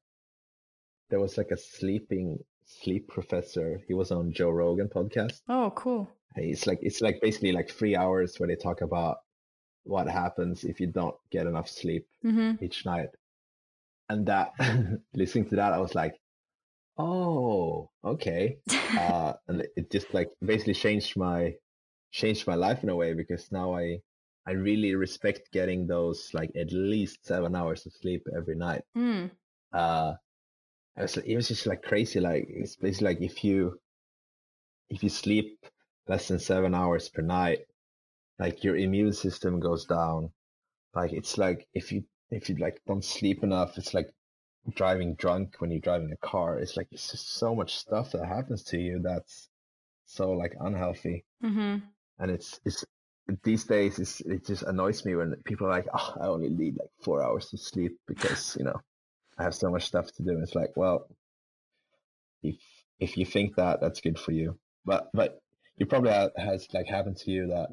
there 1.09 1.19
was 1.19 1.37
like 1.37 1.51
a 1.51 1.57
sleeping 1.57 2.39
sleep 2.65 3.07
professor. 3.07 3.81
He 3.87 3.93
was 3.93 4.11
on 4.11 4.31
Joe 4.31 4.49
Rogan 4.51 4.89
podcast. 4.89 5.41
Oh, 5.47 5.71
cool. 5.75 6.09
It's 6.35 6.67
like 6.67 6.79
it's 6.81 7.01
like 7.01 7.19
basically 7.21 7.51
like 7.51 7.69
three 7.69 7.95
hours 7.95 8.35
where 8.39 8.47
they 8.47 8.55
talk 8.55 8.81
about 8.81 9.17
what 9.83 10.07
happens 10.07 10.63
if 10.63 10.79
you 10.79 10.87
don't 10.87 11.15
get 11.31 11.47
enough 11.47 11.67
sleep 11.69 12.05
Mm-hmm. 12.23 12.63
each 12.63 12.85
night. 12.85 13.09
And 14.09 14.25
that 14.27 14.51
listening 15.13 15.49
to 15.49 15.55
that, 15.57 15.73
I 15.73 15.79
was 15.79 15.95
like, 15.95 16.15
oh, 16.97 17.89
okay. 18.03 18.57
Uh, 18.97 19.33
and 19.47 19.61
it- 19.75 19.91
just 19.91 20.11
like 20.15 20.29
basically 20.43 20.73
changed 20.73 21.15
my 21.15 21.53
changed 22.11 22.47
my 22.47 22.55
life 22.55 22.81
in 22.83 22.89
a 22.89 22.95
way 22.95 23.13
because 23.13 23.51
now 23.51 23.75
I 23.75 23.99
I 24.47 24.53
really 24.53 24.95
respect 24.95 25.51
getting 25.53 25.85
those 25.85 26.31
like 26.33 26.49
at 26.55 26.71
least 26.71 27.23
seven 27.25 27.55
hours 27.55 27.85
of 27.85 27.93
sleep 27.93 28.25
every 28.35 28.55
night. 28.55 28.81
Mm. 28.97 29.29
Uh, 29.71 30.13
it 30.97 31.01
was, 31.01 31.17
it 31.17 31.35
was 31.35 31.47
just 31.47 31.65
like 31.65 31.81
crazy. 31.81 32.19
Like 32.19 32.45
it's 32.49 32.75
basically 32.75 33.07
like 33.07 33.21
if 33.21 33.43
you 33.43 33.79
if 34.89 35.03
you 35.03 35.09
sleep 35.09 35.65
less 36.07 36.27
than 36.27 36.39
seven 36.39 36.73
hours 36.73 37.09
per 37.09 37.21
night, 37.21 37.59
like 38.39 38.63
your 38.63 38.75
immune 38.75 39.13
system 39.13 39.59
goes 39.59 39.85
down. 39.85 40.31
Like 40.95 41.13
it's 41.13 41.37
like 41.37 41.67
if 41.73 41.91
you 41.91 42.03
if 42.31 42.49
you 42.49 42.55
like 42.55 42.81
don't 42.87 43.05
sleep 43.05 43.43
enough, 43.43 43.77
it's 43.77 43.93
like 43.93 44.09
driving 44.75 45.15
drunk 45.15 45.55
when 45.59 45.71
you're 45.71 45.79
driving 45.79 46.11
a 46.11 46.27
car. 46.27 46.59
It's 46.59 46.75
like 46.75 46.87
it's 46.91 47.11
just 47.11 47.33
so 47.35 47.55
much 47.55 47.75
stuff 47.75 48.11
that 48.11 48.25
happens 48.25 48.63
to 48.65 48.77
you 48.77 48.99
that's 49.03 49.49
so 50.05 50.31
like 50.31 50.55
unhealthy. 50.59 51.25
Mm-hmm. 51.43 51.77
And 52.19 52.31
it's 52.31 52.59
it's 52.65 52.83
these 53.43 53.63
days 53.65 53.99
it's, 53.99 54.21
it 54.21 54.45
just 54.45 54.63
annoys 54.63 55.05
me 55.05 55.15
when 55.15 55.35
people 55.45 55.67
are 55.67 55.71
like, 55.71 55.87
oh, 55.93 56.13
I 56.19 56.25
only 56.25 56.49
need 56.49 56.77
like 56.77 56.89
four 57.01 57.23
hours 57.23 57.53
of 57.53 57.59
sleep 57.59 57.97
because 58.07 58.57
you 58.57 58.65
know 58.65 58.81
I 59.39 59.43
have 59.43 59.55
so 59.55 59.71
much 59.71 59.85
stuff 59.85 60.11
to 60.13 60.23
do. 60.23 60.39
It's 60.43 60.55
like, 60.55 60.75
well, 60.75 61.07
if 62.43 62.55
if 62.99 63.17
you 63.17 63.25
think 63.25 63.55
that, 63.55 63.79
that's 63.81 64.01
good 64.01 64.19
for 64.19 64.31
you. 64.33 64.59
But 64.85 65.09
but 65.13 65.39
you 65.77 65.85
probably 65.85 66.11
ha- 66.11 66.29
has 66.37 66.67
like 66.73 66.87
happened 66.87 67.17
to 67.17 67.31
you 67.31 67.47
that 67.47 67.69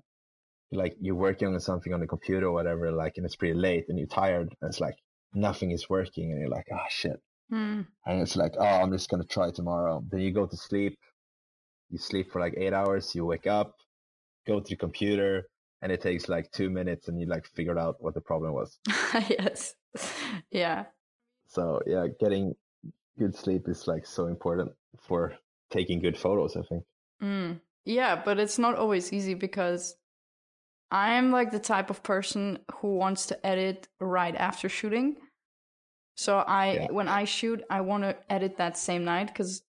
like 0.72 0.96
you're 1.00 1.16
working 1.16 1.48
on 1.48 1.61
something 1.61 1.92
on 1.92 2.00
the 2.00 2.07
computer 2.07 2.46
or 2.46 2.52
whatever, 2.52 2.92
like 2.92 3.14
and 3.16 3.26
it's 3.26 3.37
pretty 3.37 3.55
late 3.55 3.87
and 3.88 3.98
you're 3.98 4.07
tired 4.07 4.55
and 4.61 4.68
it's 4.68 4.81
like 4.81 4.96
nothing 5.35 5.72
is 5.72 5.90
working 5.90 6.31
and 6.31 6.40
you're 6.40 6.48
like, 6.48 6.66
ah 6.72 6.87
shit. 6.88 7.20
Mm. 7.52 7.87
And 8.07 8.22
it's 8.22 8.37
like, 8.37 8.55
oh, 8.59 8.64
I'm 8.64 8.92
just 8.92 9.11
gonna 9.11 9.24
try 9.24 9.50
tomorrow. 9.50 10.05
Then 10.09 10.20
you 10.20 10.33
go 10.33 10.46
to 10.46 10.57
sleep. 10.57 10.96
You 11.90 11.98
sleep 11.98 12.33
for 12.33 12.40
like 12.40 12.55
eight 12.57 12.72
hours. 12.72 13.14
You 13.14 13.24
wake 13.24 13.46
up, 13.46 13.74
go 14.46 14.61
to 14.61 14.68
the 14.68 14.76
computer, 14.76 15.46
and 15.83 15.92
it 15.92 16.00
takes 16.00 16.29
like 16.29 16.50
two 16.50 16.68
minutes, 16.70 17.07
and 17.09 17.20
you 17.20 17.26
like 17.26 17.46
figured 17.55 17.79
out 17.79 17.96
what 18.00 18.14
the 18.14 18.20
problem 18.20 18.52
was. 18.52 18.79
yes. 19.29 19.74
Yeah. 20.50 20.87
So 21.57 21.81
yeah, 21.87 22.07
getting 22.21 22.55
good 23.19 23.35
sleep 23.35 23.66
is 23.66 23.88
like 23.88 24.05
so 24.05 24.27
important 24.27 24.73
for 25.01 25.33
taking 25.71 26.01
good 26.01 26.19
photos. 26.19 26.55
I 26.55 26.62
think. 26.69 26.85
Mm. 27.23 27.61
Yeah, 27.87 28.21
but 28.23 28.38
it's 28.38 28.59
not 28.59 28.77
always 28.77 29.11
easy 29.11 29.33
because 29.33 29.97
I'm 30.90 31.33
like 31.33 31.51
the 31.51 31.59
type 31.59 31.88
of 31.88 32.03
person 32.03 32.59
who 32.77 32.97
wants 32.97 33.27
to 33.27 33.47
edit 33.47 33.88
right 34.01 34.37
after 34.37 34.69
shooting. 34.69 35.16
So 36.14 36.38
I 36.38 36.73
Yeah. 36.73 36.87
when 36.90 37.09
I 37.09 37.25
shoot, 37.25 37.64
I 37.71 37.81
want 37.81 38.03
to 38.05 38.16
edit 38.29 38.59
that 38.59 38.77
same 38.77 39.05
night 39.05 39.35
cuz 39.35 39.62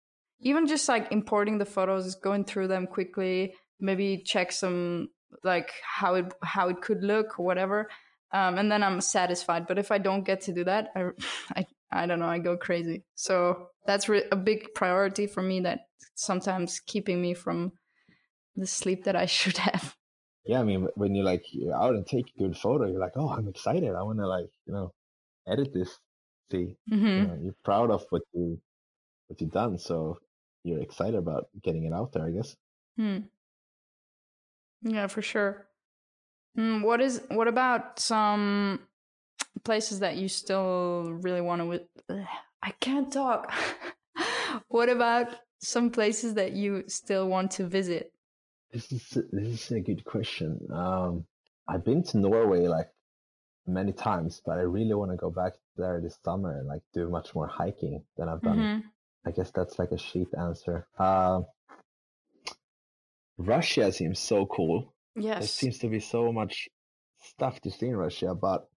even 0.40 0.66
just 0.66 0.88
like 0.88 1.12
importing 1.12 1.58
the 1.58 1.70
photos, 1.76 2.14
going 2.14 2.44
through 2.44 2.68
them 2.68 2.86
quickly, 2.86 3.54
maybe 3.78 4.22
check 4.32 4.52
some 4.52 5.10
like 5.42 5.70
how 5.98 6.14
it 6.14 6.32
how 6.42 6.68
it 6.70 6.80
could 6.80 7.02
look 7.12 7.38
or 7.38 7.44
whatever. 7.44 7.90
Um, 8.32 8.58
and 8.58 8.70
then 8.70 8.82
I'm 8.82 9.00
satisfied. 9.00 9.66
But 9.66 9.78
if 9.78 9.90
I 9.92 9.98
don't 9.98 10.24
get 10.24 10.40
to 10.42 10.52
do 10.52 10.64
that, 10.64 10.88
I, 10.96 11.10
I, 11.56 11.66
I 11.92 12.06
don't 12.06 12.18
know, 12.18 12.26
I 12.26 12.38
go 12.38 12.56
crazy. 12.56 13.04
So 13.14 13.68
that's 13.86 14.08
re- 14.08 14.24
a 14.32 14.36
big 14.36 14.74
priority 14.74 15.26
for 15.26 15.42
me 15.42 15.60
that 15.60 15.80
sometimes 16.14 16.80
keeping 16.80 17.20
me 17.20 17.34
from 17.34 17.72
the 18.56 18.66
sleep 18.66 19.04
that 19.04 19.16
I 19.16 19.26
should 19.38 19.58
have. 19.58 19.96
Yeah, 20.46 20.60
I 20.60 20.64
mean, 20.64 20.88
when 20.94 21.14
you're 21.14 21.24
like 21.24 21.42
you're 21.52 21.74
out 21.74 21.94
and 21.94 22.06
take 22.06 22.26
a 22.36 22.38
good 22.42 22.56
photo, 22.56 22.86
you're 22.86 23.00
like, 23.00 23.16
oh, 23.16 23.30
I'm 23.30 23.48
excited. 23.48 23.94
I 23.94 24.02
want 24.02 24.18
to 24.18 24.26
like 24.26 24.50
you 24.66 24.74
know 24.74 24.92
edit 25.46 25.72
this. 25.72 25.98
See, 26.50 26.76
hmm 26.88 27.06
you 27.06 27.26
know, 27.26 27.38
you're 27.42 27.54
proud 27.64 27.90
of 27.90 28.04
what 28.10 28.22
you 28.34 28.60
what 29.28 29.40
you've 29.40 29.52
done, 29.52 29.78
so 29.78 30.18
you're 30.64 30.80
excited 30.82 31.16
about 31.16 31.48
getting 31.62 31.84
it 31.84 31.92
out 31.94 32.12
there. 32.12 32.26
I 32.26 32.30
guess. 32.30 32.56
Hmm. 32.96 33.18
Yeah, 34.82 35.06
for 35.06 35.22
sure. 35.22 35.66
Mm, 36.58 36.82
what 36.82 37.00
is 37.00 37.22
what 37.28 37.48
about 37.48 37.98
some 37.98 38.80
places 39.64 40.00
that 40.00 40.16
you 40.16 40.28
still 40.28 41.12
really 41.20 41.40
want 41.40 41.62
to? 42.08 42.26
I 42.62 42.70
can't 42.80 43.12
talk. 43.12 43.52
what 44.68 44.88
about 44.88 45.36
some 45.58 45.90
places 45.90 46.34
that 46.34 46.52
you 46.52 46.84
still 46.88 47.28
want 47.28 47.50
to 47.52 47.66
visit? 47.66 48.12
This 48.72 48.92
is 48.92 49.08
this 49.32 49.64
is 49.64 49.70
a 49.72 49.80
good 49.80 50.04
question. 50.04 50.60
Um, 50.72 51.24
I've 51.68 51.84
been 51.84 52.02
to 52.04 52.18
Norway 52.18 52.66
like 52.66 52.88
many 53.66 53.92
times, 53.92 54.42
but 54.44 54.58
I 54.58 54.62
really 54.62 54.94
want 54.94 55.10
to 55.10 55.16
go 55.16 55.30
back 55.30 55.54
there 55.76 56.00
this 56.00 56.18
summer 56.22 56.58
and 56.58 56.68
like 56.68 56.82
do 56.92 57.08
much 57.08 57.34
more 57.34 57.46
hiking 57.46 58.04
than 58.16 58.28
I've 58.28 58.42
done. 58.42 58.58
hmm 58.58 58.88
I 59.26 59.30
guess 59.30 59.50
that's 59.52 59.78
like 59.78 59.90
a 59.90 59.96
cheap 59.96 60.28
answer. 60.38 60.86
Uh, 60.98 61.40
Russia 63.38 63.90
seems 63.90 64.18
so 64.18 64.44
cool. 64.44 64.93
There 65.38 65.46
Yes. 65.46 65.48
seems 65.48 65.78
to 65.78 65.88
be 65.88 66.00
so 66.00 66.32
much 66.32 66.68
stuff 67.20 67.60
to 67.62 67.70
see 67.70 67.88
in 67.88 67.96
Russia, 67.96 68.34
but 68.34 68.68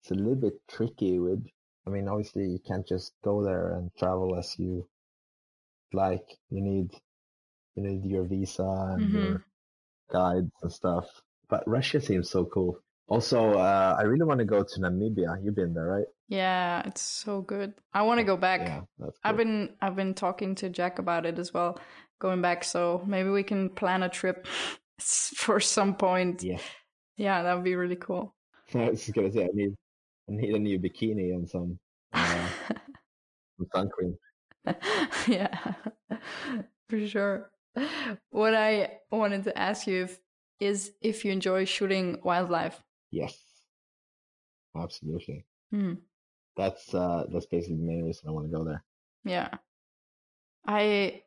it's 0.00 0.10
a 0.12 0.14
little 0.14 0.36
bit 0.36 0.60
tricky 0.68 1.18
with, 1.18 1.46
I 1.86 1.90
mean, 1.90 2.08
obviously 2.08 2.46
you 2.48 2.58
can't 2.60 2.86
just 2.86 3.14
go 3.22 3.42
there 3.44 3.74
and 3.74 3.94
travel 3.96 4.36
as 4.36 4.58
you 4.58 4.88
like. 5.92 6.38
You 6.50 6.60
need, 6.62 6.90
you 7.76 7.82
need 7.82 8.04
your 8.10 8.24
visa 8.24 8.64
and 8.94 9.10
hmm 9.10 9.12
your 9.12 9.44
guides 10.10 10.52
and 10.62 10.72
stuff. 10.72 11.06
But 11.48 11.64
Russia 11.68 12.00
seems 12.00 12.30
so 12.30 12.46
cool. 12.46 12.78
Also, 13.08 13.52
uh, 13.54 13.96
I 13.98 14.02
really 14.04 14.24
want 14.24 14.40
to 14.40 14.46
go 14.46 14.62
to 14.64 14.80
Namibia. 14.80 15.42
You've 15.44 15.56
been 15.56 15.74
there, 15.74 15.86
right? 15.86 16.06
Yeah, 16.28 16.82
it's 16.86 17.00
so 17.00 17.42
good. 17.42 17.74
I 17.92 18.02
want 18.02 18.18
to 18.18 18.24
go 18.24 18.36
back. 18.36 18.60
Yeah, 18.60 18.80
that's 18.98 19.18
I've 19.24 19.36
been 19.36 19.76
I've 19.80 19.96
been 19.96 20.14
talking 20.14 20.54
to 20.56 20.70
Jack 20.70 20.98
about 20.98 21.26
it 21.26 21.38
as 21.38 21.52
well, 21.52 21.78
going 22.18 22.40
back. 22.42 22.64
So 22.64 23.02
maybe 23.06 23.28
we 23.28 23.42
can 23.42 23.68
plan 23.70 24.02
a 24.02 24.08
trip 24.08 24.46
for 25.02 25.60
some 25.60 25.94
point. 25.94 26.42
Yeah, 26.42 26.58
Yeah, 27.16 27.42
that 27.42 27.54
would 27.54 27.64
be 27.64 27.74
really 27.74 27.96
cool. 27.96 28.34
I 28.74 28.90
was 28.90 29.00
just 29.00 29.14
gonna 29.14 29.30
say 29.32 29.44
I 29.44 29.50
need, 29.52 29.74
I 30.28 30.32
need 30.32 30.54
a 30.54 30.58
new 30.58 30.78
bikini 30.78 31.34
and 31.34 31.48
some, 31.48 31.78
uh, 32.12 32.48
some 33.58 33.66
sun 33.74 33.88
cream. 33.90 34.16
yeah, 35.26 35.74
for 36.88 37.06
sure. 37.06 37.50
What 38.30 38.54
I 38.54 38.98
wanted 39.10 39.44
to 39.44 39.58
ask 39.58 39.86
you 39.86 40.04
if, 40.04 40.20
is 40.60 40.92
if 41.00 41.24
you 41.24 41.32
enjoy 41.32 41.64
shooting 41.64 42.20
wildlife. 42.22 42.82
Yes, 43.10 43.36
absolutely. 44.76 45.44
Hmm. 45.70 45.94
That's 46.56 46.94
uh, 46.94 47.24
that's 47.32 47.46
basically 47.46 47.76
the 47.76 47.82
main 47.82 48.04
reason 48.04 48.28
I 48.28 48.32
want 48.32 48.50
to 48.50 48.56
go 48.56 48.64
there. 48.64 48.84
Yeah. 49.24 49.48
I 50.66 51.22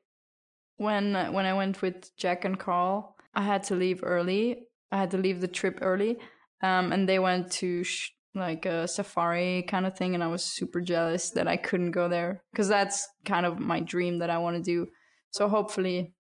when 0.78 1.14
when 1.34 1.46
I 1.46 1.54
went 1.54 1.82
with 1.82 2.16
Jack 2.16 2.46
and 2.46 2.60
Carl, 2.60 3.15
I 3.36 3.42
had 3.42 3.64
to 3.66 3.76
leave 3.76 4.02
early. 4.04 4.68
I 4.92 4.98
had 4.98 5.12
to 5.12 5.18
leave 5.18 5.42
the 5.42 5.48
trip 5.48 5.80
early. 5.82 6.18
Um 6.62 6.92
and 6.92 7.08
they 7.08 7.20
went 7.20 7.52
to 7.54 7.84
sh- 7.84 8.12
like 8.34 8.66
a 8.66 8.88
safari 8.88 9.64
kind 9.64 9.86
of 9.86 9.98
thing 9.98 10.14
and 10.14 10.24
I 10.24 10.28
was 10.28 10.44
super 10.44 10.82
jealous 10.82 11.32
that 11.32 11.48
I 11.48 11.58
couldn't 11.58 11.92
go 11.92 12.10
there 12.10 12.44
cuz 12.56 12.68
that's 12.68 13.08
kind 13.26 13.46
of 13.46 13.60
my 13.60 13.80
dream 13.80 14.20
that 14.20 14.30
I 14.30 14.38
want 14.40 14.58
to 14.58 14.64
do. 14.64 14.88
So 15.32 15.48
hopefully 15.48 16.14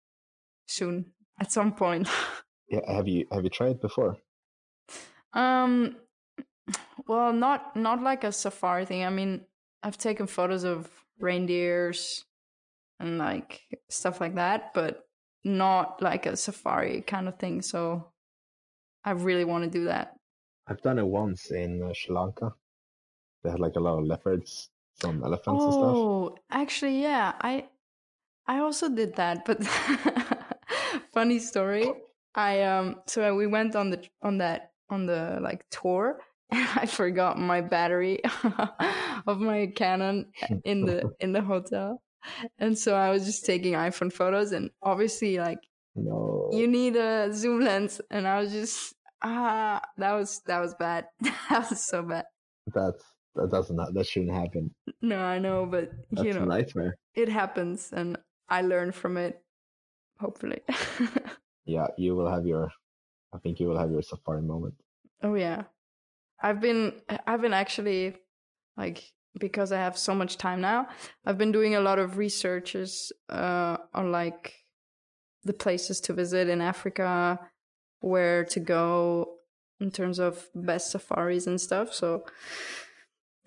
soon 0.67 1.13
at 1.41 1.53
some 1.53 1.73
point. 1.75 2.09
Yeah, 2.69 2.81
have 2.97 3.07
you 3.07 3.27
have 3.31 3.45
you 3.45 3.51
tried 3.51 3.79
before? 3.79 4.17
Um, 5.35 5.97
well, 7.07 7.33
not 7.33 7.77
not 7.77 8.03
like 8.03 8.25
a 8.25 8.33
safari 8.33 8.87
thing. 8.87 9.05
I 9.05 9.11
mean, 9.11 9.43
I've 9.83 9.99
taken 9.99 10.27
photos 10.27 10.65
of 10.65 10.89
reindeers 11.19 12.25
and 12.99 13.19
like 13.19 13.63
stuff 13.91 14.21
like 14.21 14.37
that, 14.37 14.73
but 14.73 15.05
not 15.45 16.01
like 16.03 16.27
a 16.27 16.37
safari 16.37 17.03
kind 17.03 17.29
of 17.29 17.39
thing. 17.39 17.63
So 17.63 18.13
I 19.05 19.13
really 19.13 19.45
want 19.45 19.65
to 19.65 19.71
do 19.71 19.85
that. 19.85 20.17
I've 20.67 20.81
done 20.81 20.99
it 20.99 21.07
once 21.07 21.51
in 21.51 21.83
uh, 21.83 21.93
Sri 21.93 22.15
Lanka. 22.15 22.55
They 23.43 23.51
had 23.51 23.61
like 23.61 23.77
a 23.77 23.81
lot 23.81 23.99
of 23.99 24.07
leopards, 24.07 24.71
some 24.95 25.23
elephants 25.23 25.65
and 25.65 25.75
stuff. 25.75 25.97
Oh, 25.97 26.37
actually, 26.51 27.03
yeah, 27.03 27.35
I 27.41 27.69
I 28.47 28.59
also 28.59 28.89
did 28.89 29.17
that, 29.17 29.45
but 29.45 29.63
funny 31.15 31.39
story. 31.39 31.93
I 32.35 32.63
um 32.63 33.03
so 33.07 33.35
we 33.37 33.47
went 33.47 33.77
on 33.77 33.91
the 33.91 34.09
on 34.23 34.39
that 34.39 34.73
on 34.91 35.07
the 35.07 35.39
like 35.41 35.69
tour 35.71 36.21
and 36.51 36.69
I 36.77 36.87
forgot 36.87 37.39
my 37.39 37.61
battery 37.61 38.21
of 39.27 39.41
my 39.41 39.73
Canon 39.75 40.33
in 40.65 40.85
the 40.85 41.15
in 41.21 41.33
the 41.33 41.43
hotel. 41.43 42.03
And 42.59 42.77
so 42.79 42.95
I 42.95 43.11
was 43.11 43.25
just 43.25 43.45
taking 43.45 43.75
iPhone 43.75 44.13
photos 44.13 44.53
and 44.53 44.71
obviously 44.83 45.39
like 45.39 45.59
No, 45.95 46.51
you 46.53 46.67
need 46.67 46.97
a 46.97 47.33
zoom 47.33 47.61
lens 47.61 48.01
and 48.11 48.27
I 48.27 48.41
was 48.41 48.53
just 48.53 48.95
ah 49.23 49.81
that 49.99 50.13
was 50.13 50.41
that 50.47 50.61
was 50.61 50.75
bad. 50.75 51.07
that 51.51 51.71
was 51.71 51.83
so 51.85 52.03
bad. 52.03 52.25
that's 52.75 53.05
that 53.35 53.51
doesn't 53.51 53.77
that 53.77 54.07
shouldn't 54.07 54.33
happen. 54.33 54.75
No, 55.03 55.19
I 55.19 55.39
know, 55.39 55.67
but 55.67 55.91
That's 56.11 56.27
you 56.27 56.33
know 56.35 56.45
nightmare. 56.45 56.97
it 57.15 57.29
happens 57.29 57.91
and 57.93 58.17
I 58.49 58.63
learn 58.63 58.93
from 58.93 59.17
it 59.17 59.43
hopefully. 60.21 60.61
Yeah, 61.67 61.87
you 61.97 62.15
will 62.15 62.29
have 62.31 62.47
your. 62.47 62.69
I 63.33 63.39
think 63.39 63.59
you 63.59 63.69
will 63.69 63.79
have 63.79 63.91
your 63.91 64.03
safari 64.03 64.43
moment. 64.43 64.75
oh 65.23 65.35
yeah. 65.35 65.63
I've 66.43 66.61
been 66.61 67.01
I've 67.27 67.41
been 67.41 67.55
actually 67.55 68.17
like 68.77 69.03
because 69.39 69.73
I 69.73 69.79
have 69.79 69.99
so 69.99 70.15
much 70.15 70.39
time 70.39 70.61
now, 70.61 70.89
I've 71.27 71.39
been 71.39 71.53
doing 71.53 71.75
a 71.75 71.81
lot 71.81 71.99
of 71.99 72.19
researches 72.19 73.13
uh 73.29 73.77
on 73.93 74.13
like 74.13 74.55
the 75.45 75.53
places 75.53 76.01
to 76.03 76.13
visit 76.13 76.49
in 76.49 76.61
Africa, 76.61 77.39
where 78.01 78.45
to 78.47 78.61
go 78.61 79.35
in 79.81 79.91
terms 79.91 80.19
of 80.19 80.49
best 80.55 80.91
safaris 80.91 81.47
and 81.47 81.61
stuff. 81.61 81.93
So 81.93 82.25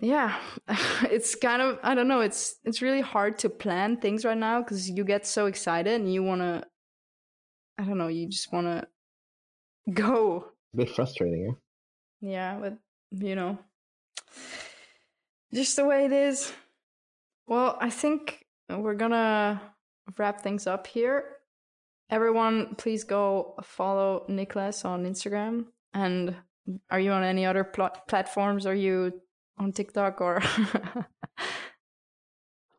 yeah, 0.00 0.38
it's 1.10 1.34
kind 1.34 1.60
of 1.62 1.78
I 1.82 1.94
don't 1.94 2.08
know, 2.08 2.20
it's 2.20 2.56
it's 2.64 2.82
really 2.82 3.00
hard 3.00 3.38
to 3.40 3.48
plan 3.50 3.96
things 3.96 4.24
right 4.24 4.38
now 4.38 4.62
cuz 4.62 4.88
you 4.90 5.04
get 5.04 5.26
so 5.26 5.46
excited 5.46 6.00
and 6.00 6.12
you 6.12 6.22
want 6.22 6.42
to 6.42 6.66
I 7.78 7.84
don't 7.84 7.98
know, 7.98 8.08
you 8.08 8.28
just 8.28 8.52
want 8.52 8.66
to 8.66 8.88
go 9.92 10.52
A 10.74 10.76
bit 10.76 10.90
frustrating, 10.90 11.48
eh? 11.48 11.54
yeah, 12.20 12.58
but 12.60 12.78
you 13.10 13.34
know, 13.34 13.58
just 15.54 15.76
the 15.76 15.84
way 15.84 16.04
it 16.04 16.12
is. 16.12 16.52
Well, 17.46 17.76
I 17.80 17.90
think 17.90 18.44
we're 18.68 18.94
gonna 18.94 19.60
wrap 20.18 20.40
things 20.42 20.66
up 20.66 20.86
here. 20.86 21.24
Everyone, 22.10 22.74
please 22.76 23.04
go 23.04 23.54
follow 23.62 24.24
Niklas 24.28 24.84
on 24.84 25.04
Instagram. 25.04 25.66
And 25.94 26.34
are 26.90 27.00
you 27.00 27.12
on 27.12 27.22
any 27.24 27.44
other 27.46 27.64
pl- 27.64 27.90
platforms? 28.08 28.66
Are 28.66 28.74
you 28.74 29.20
on 29.58 29.72
TikTok 29.72 30.20
or? 30.20 30.42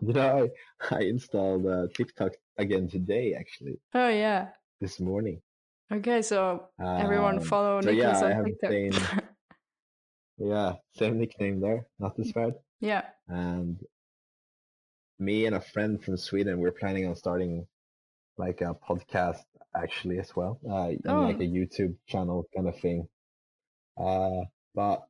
You 0.01 0.13
know, 0.13 0.49
I 0.89 0.95
I 0.95 0.99
installed 1.01 1.65
uh, 1.67 1.87
TikTok 1.93 2.31
again 2.57 2.87
today, 2.87 3.33
actually, 3.37 3.79
oh 3.93 4.07
yeah. 4.07 4.47
this 4.79 4.97
morning. 5.01 5.41
Okay, 5.91 6.21
so 6.21 6.69
everyone 6.81 7.39
Um, 7.39 7.43
follow 7.43 7.81
so 7.81 7.89
yeah, 7.89 8.13
Niklas 8.13 8.23
I 8.23 8.33
on 8.33 8.45
TikTok. 8.45 8.71
same 8.71 8.91
yeah 10.39 10.73
same 10.95 11.17
nickname 11.19 11.59
there, 11.61 11.85
not 11.99 12.15
this 12.17 12.31
bad. 12.31 12.53
yeah. 12.79 13.03
And 13.27 13.77
me 15.19 15.45
and 15.45 15.55
a 15.55 15.61
friend 15.61 16.01
from 16.03 16.17
Sweden, 16.17 16.59
we're 16.59 16.71
planning 16.71 17.05
on 17.07 17.15
starting 17.15 17.67
like 18.37 18.61
a 18.61 18.73
podcast 18.73 19.43
actually 19.75 20.17
as 20.19 20.33
well, 20.35 20.59
uh, 20.67 20.87
and 20.89 21.01
like 21.27 21.37
Oh. 21.37 21.43
a 21.43 21.47
YouTube 21.47 21.95
channel 22.07 22.47
kind 22.55 22.67
of 22.67 22.79
thing. 22.79 23.07
Uh, 23.97 24.45
but 24.73 25.03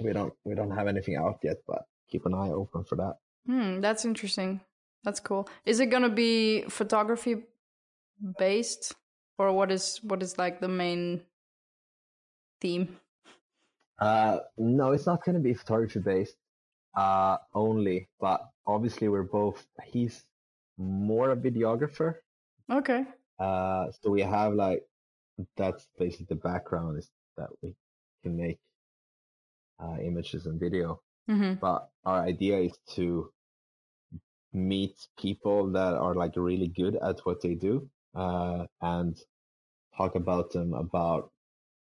we 0.00 0.12
don't 0.12 0.32
we 0.44 0.54
don't 0.54 0.70
have 0.70 0.86
anything 0.88 1.16
out 1.16 1.38
yet, 1.42 1.58
but 1.66 1.82
keep 2.10 2.24
an 2.26 2.34
eye 2.34 2.50
open 2.50 2.84
for 2.84 2.96
that. 2.96 3.16
Hmm, 3.46 3.80
that's 3.80 4.04
interesting. 4.04 4.60
That's 5.04 5.20
cool. 5.20 5.48
Is 5.66 5.80
it 5.80 5.86
gonna 5.86 6.08
be 6.08 6.62
photography 6.68 7.44
based, 8.38 8.94
or 9.38 9.52
what 9.52 9.70
is 9.70 10.00
what 10.02 10.22
is 10.22 10.38
like 10.38 10.60
the 10.60 10.68
main 10.68 11.20
theme? 12.60 12.98
Uh, 13.98 14.38
no, 14.58 14.92
it's 14.92 15.06
not 15.06 15.24
going 15.24 15.34
to 15.34 15.40
be 15.40 15.54
photography 15.54 16.00
based, 16.00 16.36
uh, 16.96 17.36
only, 17.54 18.08
but 18.20 18.40
obviously 18.66 19.08
we're 19.08 19.22
both, 19.22 19.66
he's 19.84 20.24
more 20.76 21.30
a 21.30 21.36
videographer. 21.36 22.16
Okay. 22.70 23.04
Uh, 23.38 23.86
so 24.00 24.10
we 24.10 24.20
have 24.20 24.52
like, 24.52 24.82
that's 25.56 25.88
basically 25.98 26.26
the 26.28 26.34
background 26.34 26.98
is 26.98 27.10
that 27.36 27.48
we 27.62 27.74
can 28.22 28.36
make, 28.36 28.58
uh, 29.82 29.96
images 30.02 30.46
and 30.46 30.60
video. 30.60 31.00
Mm-hmm. 31.30 31.54
But 31.54 31.88
our 32.04 32.22
idea 32.22 32.58
is 32.58 32.78
to 32.96 33.30
meet 34.52 34.96
people 35.18 35.72
that 35.72 35.94
are 35.94 36.14
like 36.14 36.32
really 36.36 36.68
good 36.68 36.96
at 36.96 37.20
what 37.24 37.40
they 37.40 37.54
do, 37.54 37.88
uh, 38.14 38.66
and 38.80 39.16
talk 39.96 40.14
about 40.14 40.52
them 40.52 40.74
about, 40.74 41.30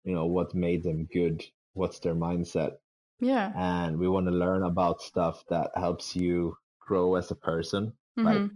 you 0.04 0.14
know, 0.14 0.26
what 0.26 0.54
made 0.54 0.84
them 0.84 1.08
good, 1.14 1.42
what's 1.74 2.00
their 2.00 2.16
mindset, 2.16 2.78
Yeah. 3.20 3.52
and 3.56 3.98
we 4.00 4.08
want 4.08 4.28
to 4.28 4.32
learn 4.32 4.64
about 4.64 5.02
stuff 5.02 5.44
that 5.50 5.72
helps 5.76 6.16
you 6.16 6.58
grow 6.80 7.16
as 7.16 7.32
a 7.32 7.36
person, 7.36 7.94
Mm-hmm. 8.18 8.26
like 8.28 8.52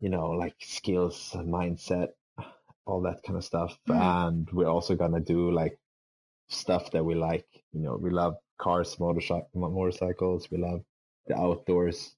you 0.00 0.08
know, 0.08 0.30
like 0.30 0.54
skills, 0.60 1.32
mindset, 1.34 2.08
all 2.86 3.02
that 3.02 3.22
kind 3.24 3.36
of 3.36 3.44
stuff. 3.44 3.78
Mhm. 3.88 4.00
And 4.00 4.50
we're 4.52 4.68
also 4.68 4.94
gonna 4.94 5.20
do 5.20 5.50
like 5.50 5.78
stuff 6.48 6.90
that 6.92 7.04
we 7.04 7.14
like. 7.14 7.46
You 7.72 7.80
know, 7.82 7.96
we 7.96 8.10
love 8.10 8.36
cars, 8.58 8.98
motorcycle, 9.00 9.48
motorcycles. 9.54 10.50
We 10.50 10.58
love 10.58 10.84
the 11.26 11.36
outdoors. 11.36 12.16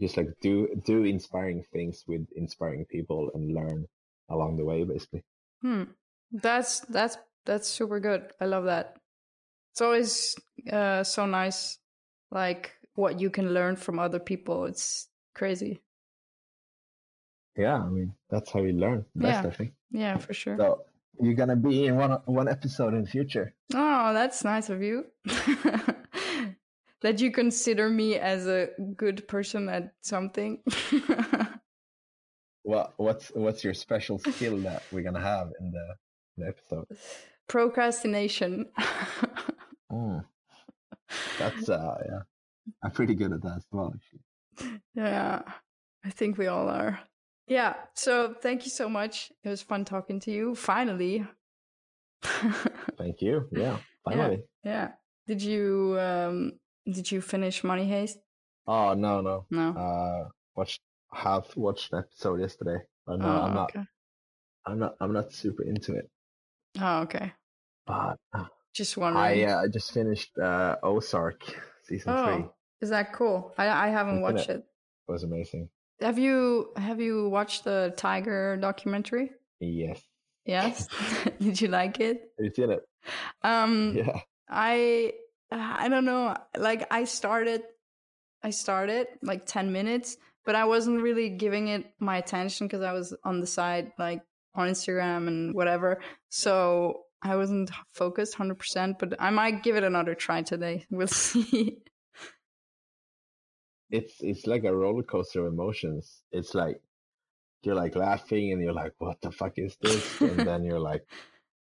Just 0.00 0.16
like 0.16 0.28
do 0.40 0.68
do 0.84 1.04
inspiring 1.04 1.64
things 1.72 2.04
with 2.06 2.26
inspiring 2.36 2.84
people 2.86 3.30
and 3.34 3.54
learn 3.54 3.86
along 4.28 4.56
the 4.58 4.64
way, 4.64 4.84
basically. 4.84 5.24
Hmm. 5.62 5.84
That's 6.32 6.80
that's 6.80 7.16
that's 7.46 7.68
super 7.68 8.00
good. 8.00 8.32
I 8.40 8.46
love 8.46 8.64
that. 8.64 8.96
It's 9.72 9.80
always 9.80 10.36
uh, 10.70 11.04
so 11.04 11.26
nice, 11.26 11.78
like 12.30 12.72
what 12.94 13.20
you 13.20 13.30
can 13.30 13.52
learn 13.54 13.76
from 13.76 13.98
other 13.98 14.18
people. 14.18 14.64
It's 14.66 15.08
crazy. 15.34 15.80
Yeah, 17.56 17.76
I 17.76 17.88
mean 17.88 18.12
that's 18.28 18.50
how 18.50 18.60
you 18.60 18.72
learn 18.72 19.06
best, 19.14 19.44
Yeah. 19.44 19.48
I 19.48 19.54
think. 19.54 19.72
Yeah, 19.90 20.16
for 20.18 20.34
sure. 20.34 20.56
So 20.58 20.82
you're 21.20 21.34
gonna 21.34 21.56
be 21.56 21.86
in 21.86 21.96
one 21.96 22.12
one 22.26 22.48
episode 22.48 22.94
in 22.94 23.02
the 23.02 23.10
future. 23.10 23.54
Oh, 23.74 24.12
that's 24.12 24.44
nice 24.44 24.68
of 24.68 24.82
you. 24.82 25.06
that 27.00 27.20
you 27.20 27.30
consider 27.30 27.88
me 27.88 28.16
as 28.16 28.46
a 28.46 28.68
good 28.96 29.26
person 29.28 29.68
at 29.68 29.94
something. 30.02 30.60
What 32.66 32.94
what's 32.96 33.28
what's 33.28 33.62
your 33.62 33.74
special 33.74 34.18
skill 34.18 34.58
that 34.62 34.82
we're 34.90 35.02
gonna 35.04 35.20
have 35.20 35.52
in 35.60 35.70
the, 35.70 35.94
the 36.36 36.48
episode? 36.48 36.86
Procrastination. 37.48 38.66
Mm. 39.92 40.24
That's 41.38 41.68
uh 41.68 42.02
yeah. 42.04 42.20
I'm 42.82 42.90
pretty 42.90 43.14
good 43.14 43.32
at 43.32 43.40
that 43.42 43.58
as 43.58 43.66
well 43.70 43.94
actually. 43.94 44.80
yeah, 44.94 45.42
I 46.04 46.10
think 46.10 46.38
we 46.38 46.48
all 46.48 46.68
are. 46.68 46.98
Yeah, 47.46 47.74
so 47.94 48.34
thank 48.42 48.64
you 48.64 48.70
so 48.70 48.88
much. 48.88 49.30
It 49.44 49.48
was 49.48 49.62
fun 49.62 49.84
talking 49.84 50.18
to 50.20 50.32
you. 50.32 50.56
Finally. 50.56 51.24
Thank 52.98 53.22
you. 53.22 53.46
Yeah. 53.52 53.76
Finally. 54.04 54.42
yeah. 54.64 54.92
Did 55.28 55.40
you 55.42 55.96
um 56.00 56.52
did 56.90 57.10
you 57.12 57.20
finish 57.20 57.62
Money 57.62 57.86
Heist? 57.88 58.16
Oh 58.66 58.94
no 58.94 59.20
no. 59.20 59.46
No. 59.50 59.70
Uh 59.70 60.28
watched 60.56 60.80
half 61.12 61.56
watched 61.56 61.92
the 61.92 61.98
episode 61.98 62.40
yesterday. 62.40 62.78
But 63.06 63.20
no, 63.20 63.26
oh, 63.26 63.42
I'm 63.42 63.54
not 63.54 63.70
okay. 63.70 63.84
I'm 64.66 64.78
not 64.80 64.96
I'm 65.00 65.12
not 65.12 65.32
super 65.32 65.62
into 65.62 65.94
it. 65.94 66.10
Oh, 66.80 67.00
okay. 67.02 67.32
But 67.86 68.18
uh, 68.34 68.44
Just 68.74 68.96
wondering. 68.96 69.48
I 69.48 69.52
uh, 69.52 69.62
I 69.62 69.68
just 69.68 69.92
finished 69.92 70.36
uh 70.38 70.76
Ozark 70.82 71.42
season 71.84 72.12
oh, 72.12 72.24
three. 72.24 72.44
is 72.80 72.90
that 72.90 73.12
cool? 73.12 73.54
I 73.56 73.68
I 73.68 73.88
haven't 73.88 74.20
watched 74.20 74.48
it? 74.50 74.56
it. 74.56 74.64
Was 75.08 75.22
amazing. 75.22 75.68
Have 76.00 76.18
you 76.18 76.72
have 76.76 77.00
you 77.00 77.28
watched 77.28 77.64
the 77.64 77.94
Tiger 77.96 78.56
documentary? 78.56 79.30
Yes. 79.60 80.02
Yes. 80.44 80.88
Did 81.40 81.60
you 81.60 81.68
like 81.68 82.00
it? 82.00 82.32
You 82.38 82.50
did 82.50 82.70
it. 82.70 82.82
Um 83.42 83.94
Yeah. 83.96 84.20
I 84.48 85.14
I 85.50 85.88
don't 85.88 86.04
know. 86.04 86.36
Like 86.56 86.86
I 86.90 87.04
started 87.04 87.62
I 88.42 88.50
started 88.50 89.06
like 89.22 89.46
10 89.46 89.72
minutes, 89.72 90.18
but 90.44 90.54
I 90.54 90.64
wasn't 90.64 91.02
really 91.02 91.30
giving 91.30 91.68
it 91.68 91.86
my 91.98 92.18
attention 92.18 92.68
cuz 92.68 92.82
I 92.82 92.92
was 92.92 93.14
on 93.24 93.40
the 93.40 93.46
side 93.46 93.92
like 93.98 94.22
on 94.56 94.68
Instagram 94.68 95.28
and 95.28 95.54
whatever. 95.54 96.00
So 96.28 97.02
I 97.22 97.36
wasn't 97.36 97.70
focused 97.92 98.36
100%, 98.36 98.98
but 98.98 99.14
I 99.20 99.30
might 99.30 99.62
give 99.62 99.76
it 99.76 99.84
another 99.84 100.14
try 100.14 100.42
today. 100.42 100.84
We'll 100.90 101.08
see. 101.08 101.78
It's 103.88 104.14
it's 104.20 104.46
like 104.48 104.64
a 104.64 104.74
roller 104.74 105.04
coaster 105.04 105.46
of 105.46 105.52
emotions. 105.52 106.22
It's 106.32 106.54
like 106.54 106.80
you're 107.62 107.76
like 107.76 107.94
laughing 107.94 108.52
and 108.52 108.60
you're 108.60 108.72
like, 108.72 108.94
what 108.98 109.20
the 109.20 109.30
fuck 109.30 109.52
is 109.56 109.76
this? 109.80 110.20
and 110.20 110.40
then 110.40 110.64
you're 110.64 110.80
like 110.80 111.06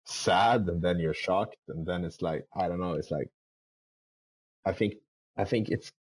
sad 0.05 0.67
and 0.67 0.81
then 0.81 0.99
you're 0.99 1.13
shocked 1.15 1.57
and 1.69 1.85
then 1.85 2.05
it's 2.05 2.21
like 2.21 2.45
I 2.55 2.67
don't 2.67 2.79
know, 2.79 2.93
it's 2.93 3.11
like 3.11 3.29
I 4.65 4.73
think 4.73 4.95
I 5.35 5.45
think 5.45 5.69
it's 5.69 5.91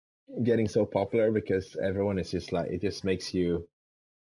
getting 0.45 0.69
so 0.69 0.85
popular 0.85 1.31
because 1.31 1.77
everyone 1.83 2.19
is 2.19 2.31
just 2.31 2.53
like 2.53 2.71
it 2.71 2.83
just 2.83 3.05
makes 3.05 3.33
you 3.33 3.67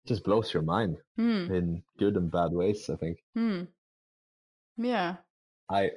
just 0.06 0.24
blows 0.24 0.52
your 0.52 0.62
mind 0.62 0.98
hmm. 1.16 1.52
in 1.52 1.82
good 1.98 2.16
and 2.16 2.30
bad 2.30 2.52
ways, 2.52 2.88
I 2.90 2.96
think. 2.96 3.18
Hmm. 3.34 3.62
Yeah. 4.76 5.16
I 5.70 5.90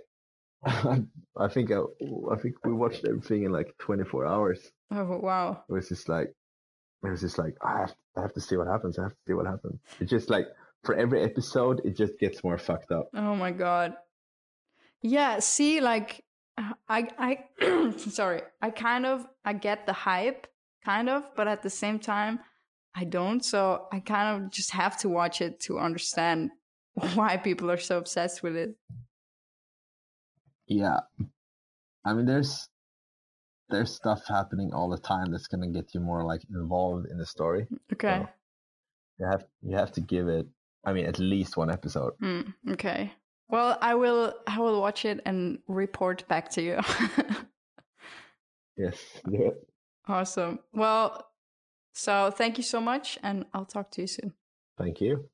I 0.66 1.48
think 1.50 1.72
I, 1.72 1.82
I 2.32 2.36
think 2.38 2.56
we 2.66 2.74
watched 2.74 3.06
everything 3.06 3.44
in 3.44 3.52
like 3.52 3.78
24 3.80 4.26
hours. 4.26 4.72
Oh 4.92 5.18
wow. 5.18 5.64
It 5.70 5.74
was 5.74 5.90
just 5.90 6.10
like 6.10 6.34
it 7.04 7.10
was 7.10 7.22
just 7.22 7.38
like 7.38 7.56
I 7.62 7.80
have 7.80 7.96
I 8.16 8.22
have 8.22 8.34
to 8.34 8.42
see 8.42 8.58
what 8.58 8.68
happens. 8.68 8.98
I 8.98 9.04
have 9.04 9.12
to 9.12 9.18
see 9.28 9.34
what 9.34 9.46
happens. 9.46 9.80
It's 10.00 10.10
just 10.10 10.30
like 10.30 10.48
for 10.84 10.96
every 10.96 11.22
episode, 11.24 11.82
it 11.84 11.96
just 11.98 12.18
gets 12.20 12.44
more 12.44 12.58
fucked 12.58 12.92
up. 12.92 13.10
Oh 13.14 13.36
my 13.36 13.52
god. 13.52 13.96
Yeah, 15.02 15.40
see 15.40 15.82
like 15.82 16.24
I 16.58 17.08
I 17.18 17.94
sorry. 17.98 18.42
I 18.62 18.70
kind 18.72 19.06
of 19.06 19.28
I 19.46 19.54
get 19.54 19.86
the 19.86 19.94
hype 19.94 20.48
kind 20.84 21.10
of, 21.10 21.24
but 21.36 21.48
at 21.48 21.62
the 21.62 21.70
same 21.70 22.00
time 22.00 22.40
I 22.96 23.04
don't. 23.04 23.44
So 23.44 23.88
I 23.92 24.00
kind 24.00 24.44
of 24.44 24.52
just 24.52 24.72
have 24.72 24.98
to 25.00 25.10
watch 25.10 25.42
it 25.42 25.60
to 25.62 25.78
understand 25.80 26.52
why 27.14 27.38
people 27.38 27.70
are 27.72 27.78
so 27.78 27.98
obsessed 27.98 28.42
with 28.44 28.56
it. 28.56 28.76
Yeah, 30.68 31.00
I 32.06 32.14
mean, 32.14 32.26
there's 32.26 32.68
there's 33.70 33.94
stuff 33.96 34.22
happening 34.28 34.74
all 34.74 34.90
the 34.90 34.98
time 34.98 35.32
that's 35.32 35.48
gonna 35.48 35.70
get 35.70 35.94
you 35.94 36.00
more 36.00 36.24
like 36.24 36.42
involved 36.50 37.08
in 37.10 37.18
the 37.18 37.26
story. 37.26 37.68
Okay. 37.94 38.22
So 38.24 38.30
you 39.20 39.26
have 39.28 39.46
you 39.62 39.76
have 39.76 39.92
to 39.94 40.02
give 40.02 40.28
it. 40.28 40.48
I 40.86 40.94
mean, 40.94 41.06
at 41.06 41.20
least 41.20 41.58
one 41.58 41.70
episode. 41.72 42.14
Mm, 42.22 42.54
okay. 42.72 43.12
Well, 43.50 43.78
I 43.82 43.96
will 43.96 44.34
I 44.48 44.60
will 44.60 44.82
watch 44.82 45.06
it 45.06 45.22
and 45.26 45.60
report 45.68 46.28
back 46.28 46.50
to 46.52 46.62
you. 46.62 46.80
Yes, 48.78 48.98
do 49.30 49.36
it. 49.48 49.68
awesome. 50.08 50.60
Well, 50.74 51.26
so 51.98 52.32
thank 52.32 52.58
you 52.58 52.64
so 52.64 52.80
much 52.80 53.18
and 53.24 53.46
I'll 53.54 53.66
talk 53.66 53.90
to 53.92 54.02
you 54.02 54.08
soon. 54.08 54.34
Thank 54.78 55.02
you. 55.02 55.30